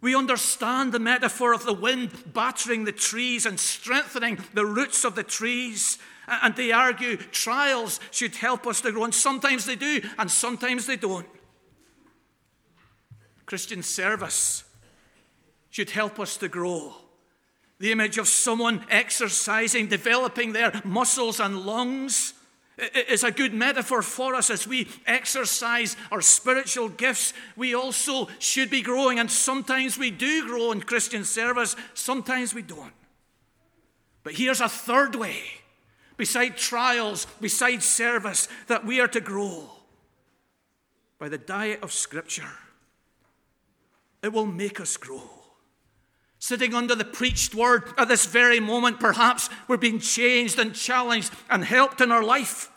We 0.00 0.14
understand 0.14 0.92
the 0.92 1.00
metaphor 1.00 1.52
of 1.52 1.64
the 1.64 1.72
wind 1.72 2.32
battering 2.32 2.84
the 2.84 2.92
trees 2.92 3.46
and 3.46 3.58
strengthening 3.58 4.38
the 4.54 4.64
roots 4.64 5.04
of 5.04 5.16
the 5.16 5.24
trees. 5.24 5.98
And 6.28 6.54
they 6.54 6.70
argue 6.70 7.16
trials 7.16 7.98
should 8.10 8.36
help 8.36 8.66
us 8.66 8.80
to 8.82 8.92
grow. 8.92 9.04
And 9.04 9.14
sometimes 9.14 9.64
they 9.64 9.76
do, 9.76 10.00
and 10.18 10.30
sometimes 10.30 10.86
they 10.86 10.96
don't. 10.96 11.26
Christian 13.46 13.82
service 13.82 14.64
should 15.70 15.90
help 15.90 16.20
us 16.20 16.36
to 16.36 16.48
grow. 16.48 16.94
The 17.78 17.92
image 17.92 18.18
of 18.18 18.26
someone 18.26 18.84
exercising, 18.90 19.86
developing 19.86 20.52
their 20.52 20.72
muscles 20.84 21.38
and 21.38 21.60
lungs 21.60 22.34
is 22.94 23.24
a 23.24 23.30
good 23.30 23.52
metaphor 23.52 24.02
for 24.02 24.34
us 24.34 24.50
as 24.50 24.66
we 24.66 24.88
exercise 25.06 25.96
our 26.12 26.20
spiritual 26.20 26.88
gifts. 26.88 27.32
We 27.56 27.74
also 27.74 28.28
should 28.38 28.70
be 28.70 28.82
growing, 28.82 29.18
and 29.18 29.30
sometimes 29.30 29.98
we 29.98 30.10
do 30.10 30.46
grow 30.46 30.72
in 30.72 30.80
Christian 30.80 31.24
service, 31.24 31.76
sometimes 31.94 32.54
we 32.54 32.62
don't. 32.62 32.92
But 34.22 34.34
here's 34.34 34.60
a 34.60 34.68
third 34.68 35.14
way, 35.14 35.42
beside 36.16 36.56
trials, 36.56 37.26
beside 37.40 37.82
service, 37.82 38.48
that 38.66 38.84
we 38.84 39.00
are 39.00 39.08
to 39.08 39.20
grow 39.20 39.70
by 41.18 41.28
the 41.28 41.38
diet 41.38 41.82
of 41.82 41.92
Scripture. 41.92 42.50
It 44.22 44.32
will 44.32 44.46
make 44.46 44.80
us 44.80 44.96
grow. 44.96 45.37
Sitting 46.38 46.72
under 46.72 46.94
the 46.94 47.04
preached 47.04 47.54
word 47.54 47.92
at 47.98 48.08
this 48.08 48.26
very 48.26 48.60
moment, 48.60 49.00
perhaps 49.00 49.50
we're 49.66 49.76
being 49.76 49.98
changed 49.98 50.58
and 50.58 50.74
challenged 50.74 51.32
and 51.50 51.64
helped 51.64 52.00
in 52.00 52.12
our 52.12 52.22
life. 52.22 52.70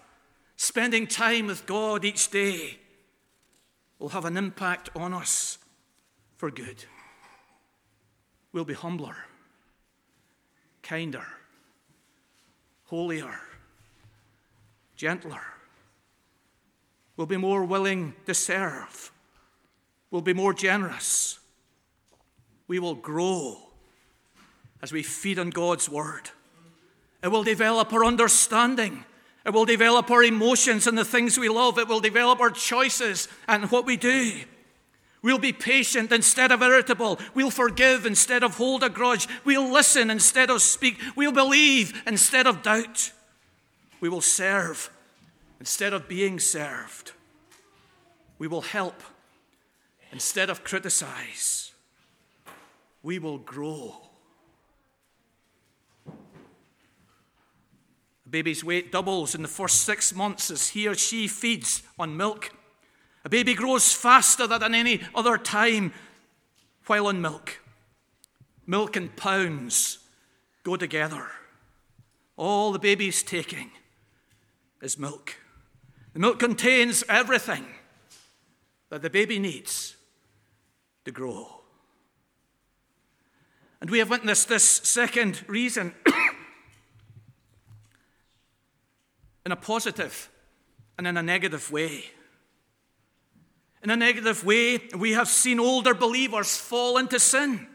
Spending 0.56 1.06
time 1.06 1.48
with 1.48 1.66
God 1.66 2.04
each 2.04 2.32
day 2.32 2.80
will 4.00 4.10
have 4.10 4.26
an 4.26 4.36
impact 4.36 4.90
on 4.96 5.14
us 5.14 5.60
for 6.38 6.50
good. 6.50 6.86
We'll 8.52 8.66
be 8.66 8.74
humbler, 8.74 9.16
kinder, 10.82 11.26
holier, 12.86 13.40
gentler. 14.96 15.42
We'll 17.16 17.28
be 17.28 17.38
more 17.38 17.64
willing 17.64 18.16
to 18.26 18.34
serve. 18.34 19.12
We'll 20.10 20.22
be 20.22 20.34
more 20.34 20.54
generous 20.54 21.41
we 22.72 22.80
will 22.80 22.96
grow 22.96 23.58
as 24.82 24.94
we 24.94 25.04
feed 25.04 25.38
on 25.38 25.50
God's 25.50 25.90
Word. 25.90 26.30
It 27.22 27.28
will 27.28 27.44
develop 27.44 27.92
our 27.92 28.06
understanding. 28.06 29.04
It 29.46 29.50
will 29.50 29.66
develop 29.66 30.10
our 30.10 30.24
emotions 30.24 30.88
and 30.88 30.98
the 30.98 31.04
things 31.04 31.38
we 31.38 31.50
love. 31.50 31.78
It 31.78 31.90
will 31.90 32.00
develop 32.00 32.40
our 32.40 32.50
choices 32.50 33.28
and 33.46 33.70
what 33.72 33.86
we 33.86 33.98
do. 33.98 34.32
We'll 35.22 35.38
be 35.38 35.52
patient 35.52 36.14
instead 36.14 36.50
of 36.50 36.62
irritable. 36.62 37.20
We'll 37.34 37.52
forgive 37.52 38.06
instead 38.06 38.42
of 38.42 38.56
hold 38.56 38.84
a 38.84 38.90
grudge. 38.90 39.28
We'll 39.44 39.70
listen 39.70 40.10
instead 40.10 40.50
of 40.50 40.62
speak. 40.62 40.98
We'll 41.18 41.34
believe 41.34 42.02
instead 42.08 42.48
of 42.48 42.64
doubt. 42.64 43.12
We 44.00 44.08
will 44.08 44.22
serve 44.22 44.90
instead 45.60 45.92
of 45.92 46.08
being 46.08 46.40
served. 46.40 47.12
We 48.40 48.48
will 48.48 48.62
help 48.62 49.04
instead 50.14 50.50
of 50.50 50.64
criticize 50.64 51.71
we 53.04 53.20
will 53.20 53.38
grow. 53.38 53.96
A 56.08 56.12
baby's 58.30 58.64
weight 58.64 58.92
doubles 58.92 59.36
in 59.36 59.42
the 59.42 59.48
first 59.48 59.82
six 59.82 60.14
months 60.14 60.52
as 60.52 60.70
he 60.70 60.88
or 60.88 60.96
she 60.96 61.28
feeds 61.28 61.84
on 61.98 62.16
milk. 62.16 62.52
A 63.26 63.30
baby 63.30 63.54
grows 63.54 63.94
faster 63.94 64.48
than 64.48 64.74
any 64.74 65.02
other 65.14 65.38
time 65.38 65.94
while 66.88 67.08
on 67.08 67.22
milk. 67.22 67.60
Milk 68.66 68.96
and 68.96 69.16
pounds 69.16 70.00
go 70.64 70.76
together. 70.76 71.28
All 72.38 72.72
the 72.72 72.80
baby's 72.80 73.22
taking 73.22 73.72
is 74.82 74.98
milk. 74.98 75.36
The 76.14 76.20
milk 76.20 76.40
contains 76.40 77.04
everything 77.08 77.66
that 78.90 79.02
the 79.02 79.10
baby 79.10 79.40
needs 79.40 79.96
to 81.06 81.12
grow. 81.12 81.61
And 83.82 83.90
we 83.90 84.00
have 84.00 84.10
witnessed 84.10 84.48
this 84.48 84.64
second 84.64 85.44
reason 85.48 85.94
in 89.46 89.52
a 89.52 89.56
positive 89.56 90.30
and 90.98 91.08
in 91.08 91.18
a 91.18 91.24
negative 91.24 91.72
way. 91.72 92.06
In 93.84 93.90
a 93.90 93.96
negative 93.96 94.46
way, 94.46 94.80
we 94.96 95.14
have 95.14 95.28
seen 95.28 95.60
older 95.60 95.96
believers 95.96 96.56
fall 96.56 97.00
into 97.00 97.20
sin. 97.20 97.68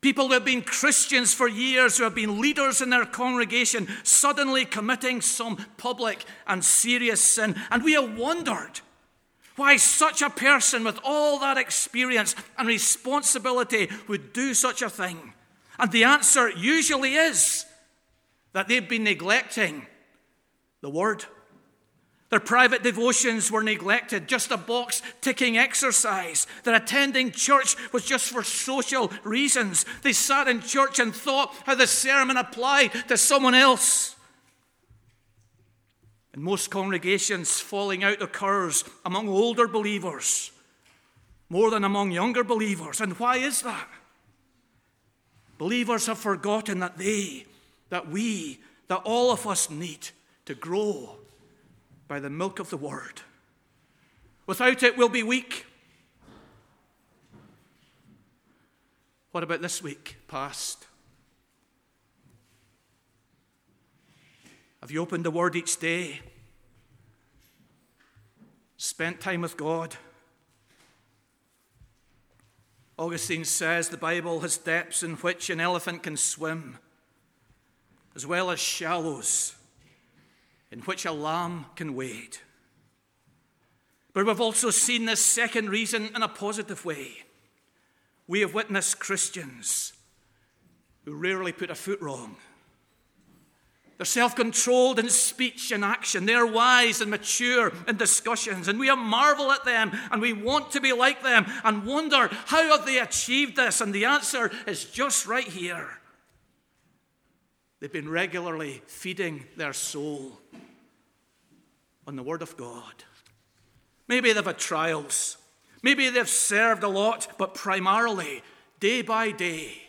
People 0.00 0.28
who 0.28 0.34
have 0.34 0.44
been 0.44 0.62
Christians 0.62 1.34
for 1.34 1.48
years, 1.48 1.98
who 1.98 2.04
have 2.04 2.14
been 2.14 2.40
leaders 2.40 2.80
in 2.80 2.90
their 2.90 3.04
congregation, 3.04 3.88
suddenly 4.04 4.64
committing 4.64 5.20
some 5.20 5.56
public 5.78 6.24
and 6.46 6.64
serious 6.64 7.20
sin. 7.20 7.56
And 7.72 7.82
we 7.82 7.94
have 7.94 8.16
wondered 8.16 8.80
why 9.56 9.76
such 9.76 10.22
a 10.22 10.30
person 10.30 10.84
with 10.84 10.98
all 11.02 11.38
that 11.40 11.58
experience 11.58 12.34
and 12.56 12.68
responsibility 12.68 13.88
would 14.08 14.32
do 14.32 14.54
such 14.54 14.82
a 14.82 14.90
thing. 14.90 15.34
And 15.78 15.90
the 15.92 16.04
answer 16.04 16.48
usually 16.50 17.14
is 17.14 17.66
that 18.52 18.68
they've 18.68 18.88
been 18.88 19.04
neglecting 19.04 19.86
the 20.80 20.90
Word. 20.90 21.24
Their 22.28 22.40
private 22.40 22.82
devotions 22.82 23.52
were 23.52 23.62
neglected, 23.62 24.26
just 24.26 24.50
a 24.50 24.56
box 24.56 25.00
ticking 25.20 25.56
exercise. 25.58 26.46
Their 26.64 26.74
attending 26.74 27.30
church 27.30 27.76
was 27.92 28.04
just 28.04 28.30
for 28.30 28.42
social 28.42 29.12
reasons. 29.22 29.84
They 30.02 30.12
sat 30.12 30.48
in 30.48 30.60
church 30.60 30.98
and 30.98 31.14
thought 31.14 31.54
how 31.64 31.76
the 31.76 31.86
sermon 31.86 32.36
applied 32.36 32.90
to 33.08 33.16
someone 33.16 33.54
else. 33.54 34.15
In 36.36 36.42
most 36.42 36.70
congregations, 36.70 37.58
falling 37.60 38.04
out 38.04 38.20
occurs 38.20 38.84
among 39.06 39.26
older 39.28 39.66
believers 39.66 40.52
more 41.48 41.70
than 41.70 41.84
among 41.84 42.10
younger 42.10 42.44
believers. 42.44 43.00
And 43.00 43.18
why 43.18 43.38
is 43.38 43.62
that? 43.62 43.88
Believers 45.58 46.06
have 46.06 46.18
forgotten 46.18 46.80
that 46.80 46.98
they, 46.98 47.46
that 47.88 48.08
we, 48.08 48.60
that 48.88 49.00
all 49.04 49.32
of 49.32 49.46
us 49.46 49.70
need 49.70 50.08
to 50.44 50.54
grow 50.54 51.16
by 52.08 52.20
the 52.20 52.28
milk 52.28 52.58
of 52.58 52.68
the 52.68 52.76
word. 52.76 53.22
Without 54.46 54.82
it, 54.82 54.96
we'll 54.96 55.08
be 55.08 55.22
weak. 55.22 55.64
What 59.32 59.42
about 59.42 59.62
this 59.62 59.82
week 59.82 60.16
past? 60.28 60.86
Have 64.80 64.90
you 64.90 65.00
opened 65.00 65.24
the 65.24 65.30
word 65.30 65.56
each 65.56 65.78
day? 65.78 66.20
Spent 68.76 69.20
time 69.20 69.40
with 69.40 69.56
God? 69.56 69.96
Augustine 72.98 73.44
says 73.44 73.88
the 73.88 73.96
Bible 73.96 74.40
has 74.40 74.56
depths 74.56 75.02
in 75.02 75.16
which 75.16 75.50
an 75.50 75.60
elephant 75.60 76.02
can 76.02 76.16
swim, 76.16 76.78
as 78.14 78.26
well 78.26 78.50
as 78.50 78.58
shallows 78.58 79.54
in 80.70 80.80
which 80.80 81.04
a 81.04 81.12
lamb 81.12 81.66
can 81.74 81.94
wade. 81.94 82.38
But 84.12 84.26
we've 84.26 84.40
also 84.40 84.70
seen 84.70 85.04
this 85.04 85.24
second 85.24 85.70
reason 85.70 86.10
in 86.14 86.22
a 86.22 86.28
positive 86.28 86.84
way. 86.84 87.24
We 88.26 88.40
have 88.40 88.54
witnessed 88.54 88.98
Christians 88.98 89.92
who 91.04 91.14
rarely 91.14 91.52
put 91.52 91.70
a 91.70 91.74
foot 91.74 92.00
wrong. 92.00 92.36
They're 93.96 94.04
self 94.04 94.36
controlled 94.36 94.98
in 94.98 95.08
speech 95.08 95.72
and 95.72 95.82
action. 95.82 96.26
They're 96.26 96.46
wise 96.46 97.00
and 97.00 97.10
mature 97.10 97.72
in 97.88 97.96
discussions. 97.96 98.68
And 98.68 98.78
we 98.78 98.94
marvel 98.94 99.50
at 99.50 99.64
them 99.64 99.92
and 100.10 100.20
we 100.20 100.34
want 100.34 100.72
to 100.72 100.80
be 100.80 100.92
like 100.92 101.22
them 101.22 101.46
and 101.64 101.86
wonder 101.86 102.28
how 102.46 102.76
have 102.76 102.84
they 102.84 102.98
achieved 102.98 103.56
this? 103.56 103.80
And 103.80 103.94
the 103.94 104.04
answer 104.04 104.50
is 104.66 104.84
just 104.84 105.26
right 105.26 105.46
here. 105.46 105.88
They've 107.80 107.92
been 107.92 108.08
regularly 108.08 108.82
feeding 108.86 109.44
their 109.56 109.72
soul 109.72 110.40
on 112.06 112.16
the 112.16 112.22
Word 112.22 112.42
of 112.42 112.56
God. 112.56 113.04
Maybe 114.08 114.32
they've 114.32 114.44
had 114.44 114.58
trials. 114.58 115.38
Maybe 115.82 116.08
they've 116.10 116.28
served 116.28 116.82
a 116.82 116.88
lot, 116.88 117.28
but 117.38 117.54
primarily, 117.54 118.42
day 118.80 119.02
by 119.02 119.30
day, 119.30 119.82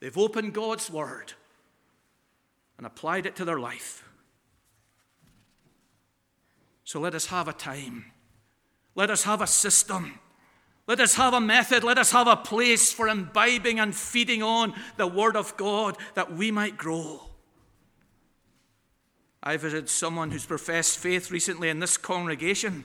they've 0.00 0.16
opened 0.16 0.52
God's 0.52 0.90
Word 0.90 1.32
and 2.78 2.86
applied 2.86 3.26
it 3.26 3.36
to 3.36 3.44
their 3.44 3.58
life. 3.58 4.04
So 6.84 7.00
let 7.00 7.14
us 7.14 7.26
have 7.26 7.48
a 7.48 7.52
time. 7.52 8.12
Let 8.94 9.10
us 9.10 9.24
have 9.24 9.40
a 9.42 9.46
system. 9.46 10.18
Let 10.86 11.00
us 11.00 11.14
have 11.14 11.34
a 11.34 11.40
method. 11.40 11.82
Let 11.82 11.98
us 11.98 12.12
have 12.12 12.28
a 12.28 12.36
place 12.36 12.92
for 12.92 13.08
imbibing 13.08 13.80
and 13.80 13.94
feeding 13.94 14.42
on 14.42 14.72
the 14.96 15.06
Word 15.06 15.36
of 15.36 15.56
God 15.56 15.96
that 16.14 16.32
we 16.32 16.50
might 16.50 16.76
grow. 16.76 17.22
I 19.42 19.56
visited 19.56 19.88
someone 19.88 20.30
who's 20.30 20.46
professed 20.46 20.98
faith 20.98 21.30
recently 21.30 21.68
in 21.68 21.80
this 21.80 21.96
congregation 21.96 22.84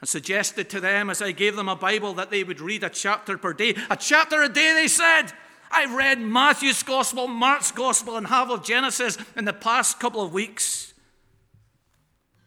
and 0.00 0.08
suggested 0.08 0.70
to 0.70 0.80
them 0.80 1.10
as 1.10 1.20
I 1.20 1.32
gave 1.32 1.56
them 1.56 1.68
a 1.68 1.76
Bible 1.76 2.14
that 2.14 2.30
they 2.30 2.44
would 2.44 2.60
read 2.60 2.84
a 2.84 2.90
chapter 2.90 3.36
per 3.36 3.52
day. 3.52 3.74
A 3.90 3.96
chapter 3.96 4.42
a 4.42 4.48
day, 4.48 4.72
they 4.74 4.88
said. 4.88 5.32
I've 5.70 5.94
read 5.94 6.20
Matthew's 6.20 6.82
Gospel, 6.82 7.28
Mark's 7.28 7.70
Gospel, 7.70 8.16
and 8.16 8.26
half 8.26 8.50
of 8.50 8.64
Genesis 8.64 9.16
in 9.36 9.44
the 9.44 9.52
past 9.52 10.00
couple 10.00 10.20
of 10.20 10.32
weeks. 10.32 10.94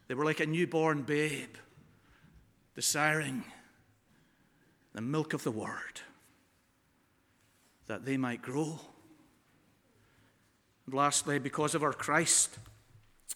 They 0.07 0.13
were 0.13 0.25
like 0.25 0.41
a 0.41 0.45
newborn 0.45 1.03
babe, 1.03 1.55
desiring 2.75 3.43
the 4.93 5.01
milk 5.01 5.33
of 5.33 5.43
the 5.43 5.51
Word 5.51 6.01
that 7.87 8.05
they 8.05 8.17
might 8.17 8.41
grow. 8.41 8.79
And 10.85 10.93
lastly, 10.93 11.39
because 11.39 11.75
of 11.75 11.83
our 11.83 11.93
Christ, 11.93 12.57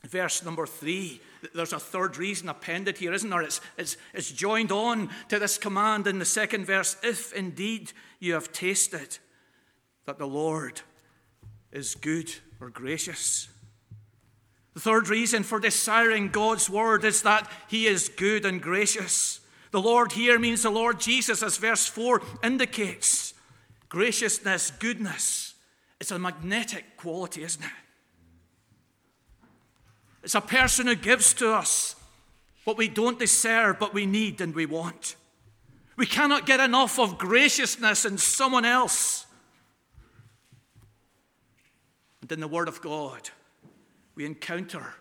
verse 0.03 0.43
number 0.43 0.65
three, 0.65 1.21
there's 1.55 1.73
a 1.73 1.79
third 1.79 2.17
reason 2.17 2.49
appended 2.49 2.97
here, 2.97 3.13
isn't 3.13 3.29
there? 3.29 3.41
It's, 3.41 3.61
it's, 3.77 3.97
it's 4.13 4.31
joined 4.31 4.71
on 4.71 5.09
to 5.29 5.39
this 5.39 5.57
command 5.57 6.07
in 6.07 6.19
the 6.19 6.25
second 6.25 6.65
verse 6.65 6.97
if 7.03 7.33
indeed 7.33 7.93
you 8.19 8.33
have 8.33 8.51
tasted 8.51 9.17
that 10.07 10.17
the 10.17 10.25
Lord 10.25 10.81
is 11.71 11.93
good 11.93 12.33
or 12.59 12.69
gracious. 12.69 13.49
The 14.73 14.79
third 14.79 15.09
reason 15.09 15.43
for 15.43 15.59
desiring 15.59 16.29
God's 16.29 16.69
word 16.69 17.03
is 17.03 17.21
that 17.23 17.51
he 17.67 17.87
is 17.87 18.09
good 18.09 18.45
and 18.45 18.61
gracious. 18.61 19.41
The 19.71 19.81
Lord 19.81 20.13
here 20.13 20.39
means 20.39 20.63
the 20.63 20.69
Lord 20.69 20.99
Jesus, 20.99 21.43
as 21.43 21.57
verse 21.57 21.85
4 21.85 22.21
indicates. 22.41 23.33
Graciousness, 23.89 24.71
goodness, 24.71 25.55
it's 25.99 26.11
a 26.11 26.17
magnetic 26.19 26.95
quality, 26.95 27.43
isn't 27.43 27.63
it? 27.63 27.71
It's 30.23 30.35
a 30.35 30.41
person 30.41 30.87
who 30.87 30.95
gives 30.95 31.33
to 31.35 31.53
us 31.53 31.95
what 32.63 32.77
we 32.77 32.87
don't 32.87 33.19
deserve, 33.19 33.77
but 33.77 33.93
we 33.93 34.05
need 34.05 34.39
and 34.39 34.55
we 34.55 34.65
want. 34.65 35.15
We 35.97 36.05
cannot 36.05 36.45
get 36.45 36.59
enough 36.61 36.97
of 36.97 37.17
graciousness 37.17 38.05
in 38.05 38.17
someone 38.17 38.65
else. 38.65 39.25
And 42.27 42.33
in 42.33 42.39
the 42.41 42.47
Word 42.49 42.67
of 42.67 42.81
God, 42.81 43.29
we 44.13 44.25
encounter 44.25 44.95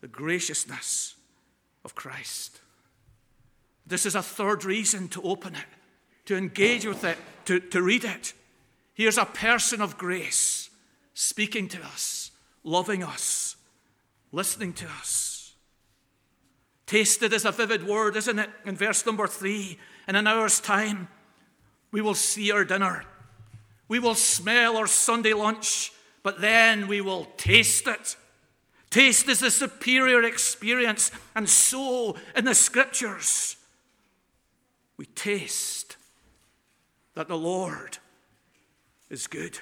the 0.00 0.06
graciousness 0.06 1.16
of 1.84 1.96
Christ. 1.96 2.60
This 3.84 4.06
is 4.06 4.14
a 4.14 4.22
third 4.22 4.64
reason 4.64 5.08
to 5.08 5.22
open 5.22 5.56
it, 5.56 5.66
to 6.26 6.36
engage 6.36 6.86
with 6.86 7.02
it, 7.02 7.18
to, 7.46 7.58
to 7.58 7.82
read 7.82 8.04
it. 8.04 8.34
Here's 8.94 9.18
a 9.18 9.24
person 9.24 9.80
of 9.80 9.98
grace 9.98 10.70
speaking 11.12 11.66
to 11.70 11.82
us, 11.82 12.30
loving 12.62 13.02
us, 13.02 13.56
listening 14.30 14.74
to 14.74 14.86
us. 15.00 15.54
Tasted 16.86 17.32
is 17.32 17.46
a 17.46 17.50
vivid 17.50 17.84
word, 17.84 18.14
isn't 18.14 18.38
it? 18.38 18.50
In 18.64 18.76
verse 18.76 19.04
number 19.04 19.26
three, 19.26 19.76
in 20.06 20.14
an 20.14 20.28
hour's 20.28 20.60
time, 20.60 21.08
we 21.90 22.00
will 22.00 22.14
see 22.14 22.52
our 22.52 22.64
dinner. 22.64 23.02
We 23.88 23.98
will 23.98 24.14
smell 24.14 24.76
our 24.76 24.86
Sunday 24.86 25.32
lunch, 25.32 25.90
but 26.22 26.40
then 26.40 26.88
we 26.88 27.00
will 27.00 27.26
taste 27.36 27.86
it. 27.86 28.16
Taste 28.90 29.28
is 29.28 29.40
the 29.40 29.50
superior 29.50 30.22
experience, 30.22 31.10
and 31.34 31.48
so 31.48 32.16
in 32.34 32.44
the 32.44 32.54
scriptures, 32.54 33.56
we 34.96 35.06
taste 35.06 35.96
that 37.14 37.28
the 37.28 37.36
Lord 37.36 37.98
is 39.10 39.26
good. 39.26 39.58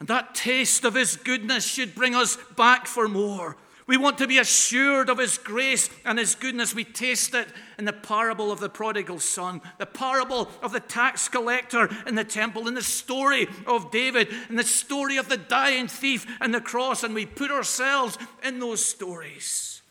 And 0.00 0.08
that 0.08 0.34
taste 0.34 0.84
of 0.84 0.94
His 0.94 1.16
goodness 1.16 1.64
should 1.64 1.94
bring 1.94 2.14
us 2.14 2.36
back 2.56 2.86
for 2.86 3.08
more. 3.08 3.56
We 3.86 3.98
want 3.98 4.16
to 4.18 4.26
be 4.26 4.38
assured 4.38 5.10
of 5.10 5.18
His 5.18 5.36
grace 5.36 5.90
and 6.06 6.18
His 6.18 6.34
goodness. 6.34 6.74
We 6.74 6.84
taste 6.84 7.34
it 7.34 7.48
in 7.78 7.84
the 7.84 7.92
parable 7.92 8.50
of 8.50 8.58
the 8.58 8.70
prodigal 8.70 9.18
son, 9.18 9.60
the 9.78 9.84
parable 9.84 10.48
of 10.62 10.72
the 10.72 10.80
tax 10.80 11.28
collector 11.28 11.90
in 12.06 12.14
the 12.14 12.24
temple, 12.24 12.66
in 12.66 12.74
the 12.74 12.82
story 12.82 13.46
of 13.66 13.90
David, 13.90 14.28
in 14.48 14.56
the 14.56 14.64
story 14.64 15.18
of 15.18 15.28
the 15.28 15.36
dying 15.36 15.86
thief 15.86 16.26
and 16.40 16.54
the 16.54 16.62
cross, 16.62 17.02
and 17.04 17.14
we 17.14 17.26
put 17.26 17.50
ourselves 17.50 18.16
in 18.42 18.58
those 18.58 18.82
stories. 18.82 19.82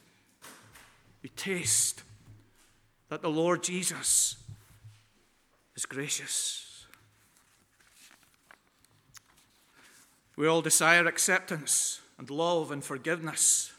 We 1.21 1.29
taste 1.29 2.03
that 3.09 3.21
the 3.21 3.29
Lord 3.29 3.61
Jesus 3.61 4.37
is 5.75 5.85
gracious. 5.85 6.87
We 10.35 10.47
all 10.47 10.63
desire 10.63 11.05
acceptance 11.05 12.01
and 12.17 12.27
love 12.31 12.71
and 12.71 12.83
forgiveness 12.83 13.71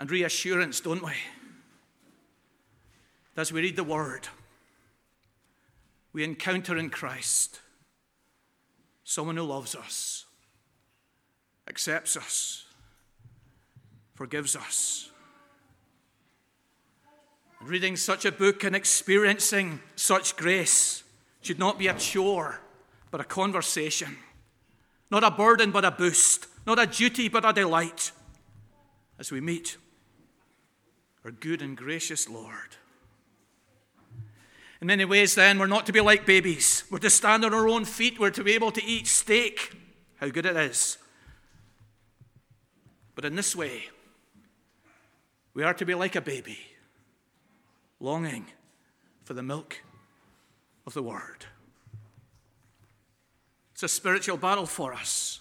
and 0.00 0.10
reassurance, 0.10 0.80
don't 0.80 1.04
we? 1.04 1.12
As 3.36 3.52
we 3.52 3.60
read 3.60 3.76
the 3.76 3.84
Word, 3.84 4.26
we 6.14 6.24
encounter 6.24 6.76
in 6.78 6.88
Christ 6.88 7.60
someone 9.04 9.36
who 9.36 9.42
loves 9.42 9.74
us, 9.74 10.24
accepts 11.68 12.16
us, 12.16 12.64
forgives 14.14 14.56
us. 14.56 15.10
And 17.60 17.68
Reading 17.68 17.94
such 17.96 18.24
a 18.24 18.32
book 18.32 18.64
and 18.64 18.74
experiencing 18.74 19.80
such 19.96 20.34
grace 20.34 21.04
should 21.42 21.58
not 21.58 21.78
be 21.78 21.88
a 21.88 21.94
chore, 21.94 22.60
but 23.10 23.20
a 23.20 23.24
conversation. 23.24 24.16
Not 25.10 25.24
a 25.24 25.30
burden, 25.30 25.70
but 25.70 25.84
a 25.84 25.90
boost. 25.90 26.46
Not 26.66 26.78
a 26.78 26.86
duty, 26.86 27.28
but 27.28 27.44
a 27.44 27.52
delight. 27.52 28.12
As 29.18 29.30
we 29.30 29.42
meet 29.42 29.76
our 31.24 31.30
good 31.30 31.62
and 31.62 31.76
gracious 31.76 32.28
Lord. 32.28 32.76
In 34.80 34.86
many 34.86 35.04
ways, 35.04 35.34
then, 35.34 35.58
we're 35.58 35.66
not 35.66 35.84
to 35.86 35.92
be 35.92 36.00
like 36.00 36.24
babies. 36.24 36.84
We're 36.90 36.98
to 36.98 37.10
stand 37.10 37.44
on 37.44 37.52
our 37.52 37.68
own 37.68 37.84
feet. 37.84 38.18
We're 38.18 38.30
to 38.30 38.44
be 38.44 38.52
able 38.52 38.72
to 38.72 38.82
eat 38.82 39.06
steak. 39.06 39.76
How 40.16 40.28
good 40.28 40.46
it 40.46 40.56
is. 40.56 40.96
But 43.14 43.26
in 43.26 43.36
this 43.36 43.54
way, 43.54 43.90
we 45.52 45.62
are 45.62 45.74
to 45.74 45.84
be 45.84 45.94
like 45.94 46.16
a 46.16 46.22
baby, 46.22 46.58
longing 47.98 48.46
for 49.24 49.34
the 49.34 49.42
milk 49.42 49.82
of 50.86 50.94
the 50.94 51.02
Word. 51.02 51.44
It's 53.74 53.82
a 53.82 53.88
spiritual 53.88 54.38
battle 54.38 54.66
for 54.66 54.94
us. 54.94 55.40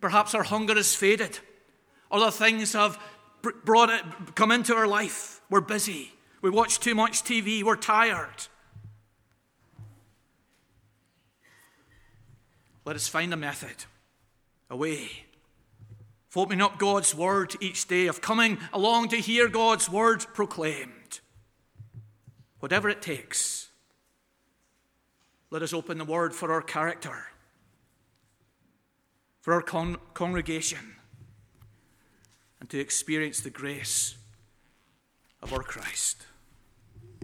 Perhaps 0.00 0.34
our 0.34 0.42
hunger 0.42 0.74
has 0.74 0.94
faded. 0.94 1.38
Other 2.10 2.30
things 2.30 2.72
have 2.72 2.98
brought 3.64 3.90
it, 3.90 4.02
come 4.34 4.50
into 4.50 4.74
our 4.74 4.86
life. 4.86 5.40
We're 5.50 5.60
busy. 5.60 6.12
We 6.42 6.50
watch 6.50 6.80
too 6.80 6.94
much 6.94 7.22
TV. 7.22 7.62
We're 7.62 7.76
tired. 7.76 8.48
Let 12.84 12.96
us 12.96 13.08
find 13.08 13.32
a 13.32 13.36
method, 13.36 13.86
a 14.68 14.76
way 14.76 15.24
of 16.30 16.36
opening 16.36 16.60
up 16.60 16.78
God's 16.78 17.14
word 17.14 17.54
each 17.60 17.86
day, 17.88 18.06
of 18.08 18.20
coming 18.20 18.58
along 18.72 19.08
to 19.08 19.16
hear 19.16 19.48
God's 19.48 19.88
word 19.88 20.26
proclaimed. 20.34 21.20
Whatever 22.60 22.88
it 22.88 23.00
takes, 23.00 23.70
let 25.50 25.62
us 25.62 25.72
open 25.72 25.98
the 25.98 26.04
word 26.04 26.34
for 26.34 26.52
our 26.52 26.62
character, 26.62 27.26
for 29.40 29.54
our 29.54 29.62
con- 29.62 29.98
congregation 30.12 30.96
and 32.64 32.70
to 32.70 32.80
experience 32.80 33.40
the 33.40 33.50
grace 33.50 34.14
of 35.42 35.52
our 35.52 35.62
Christ. 35.62 36.24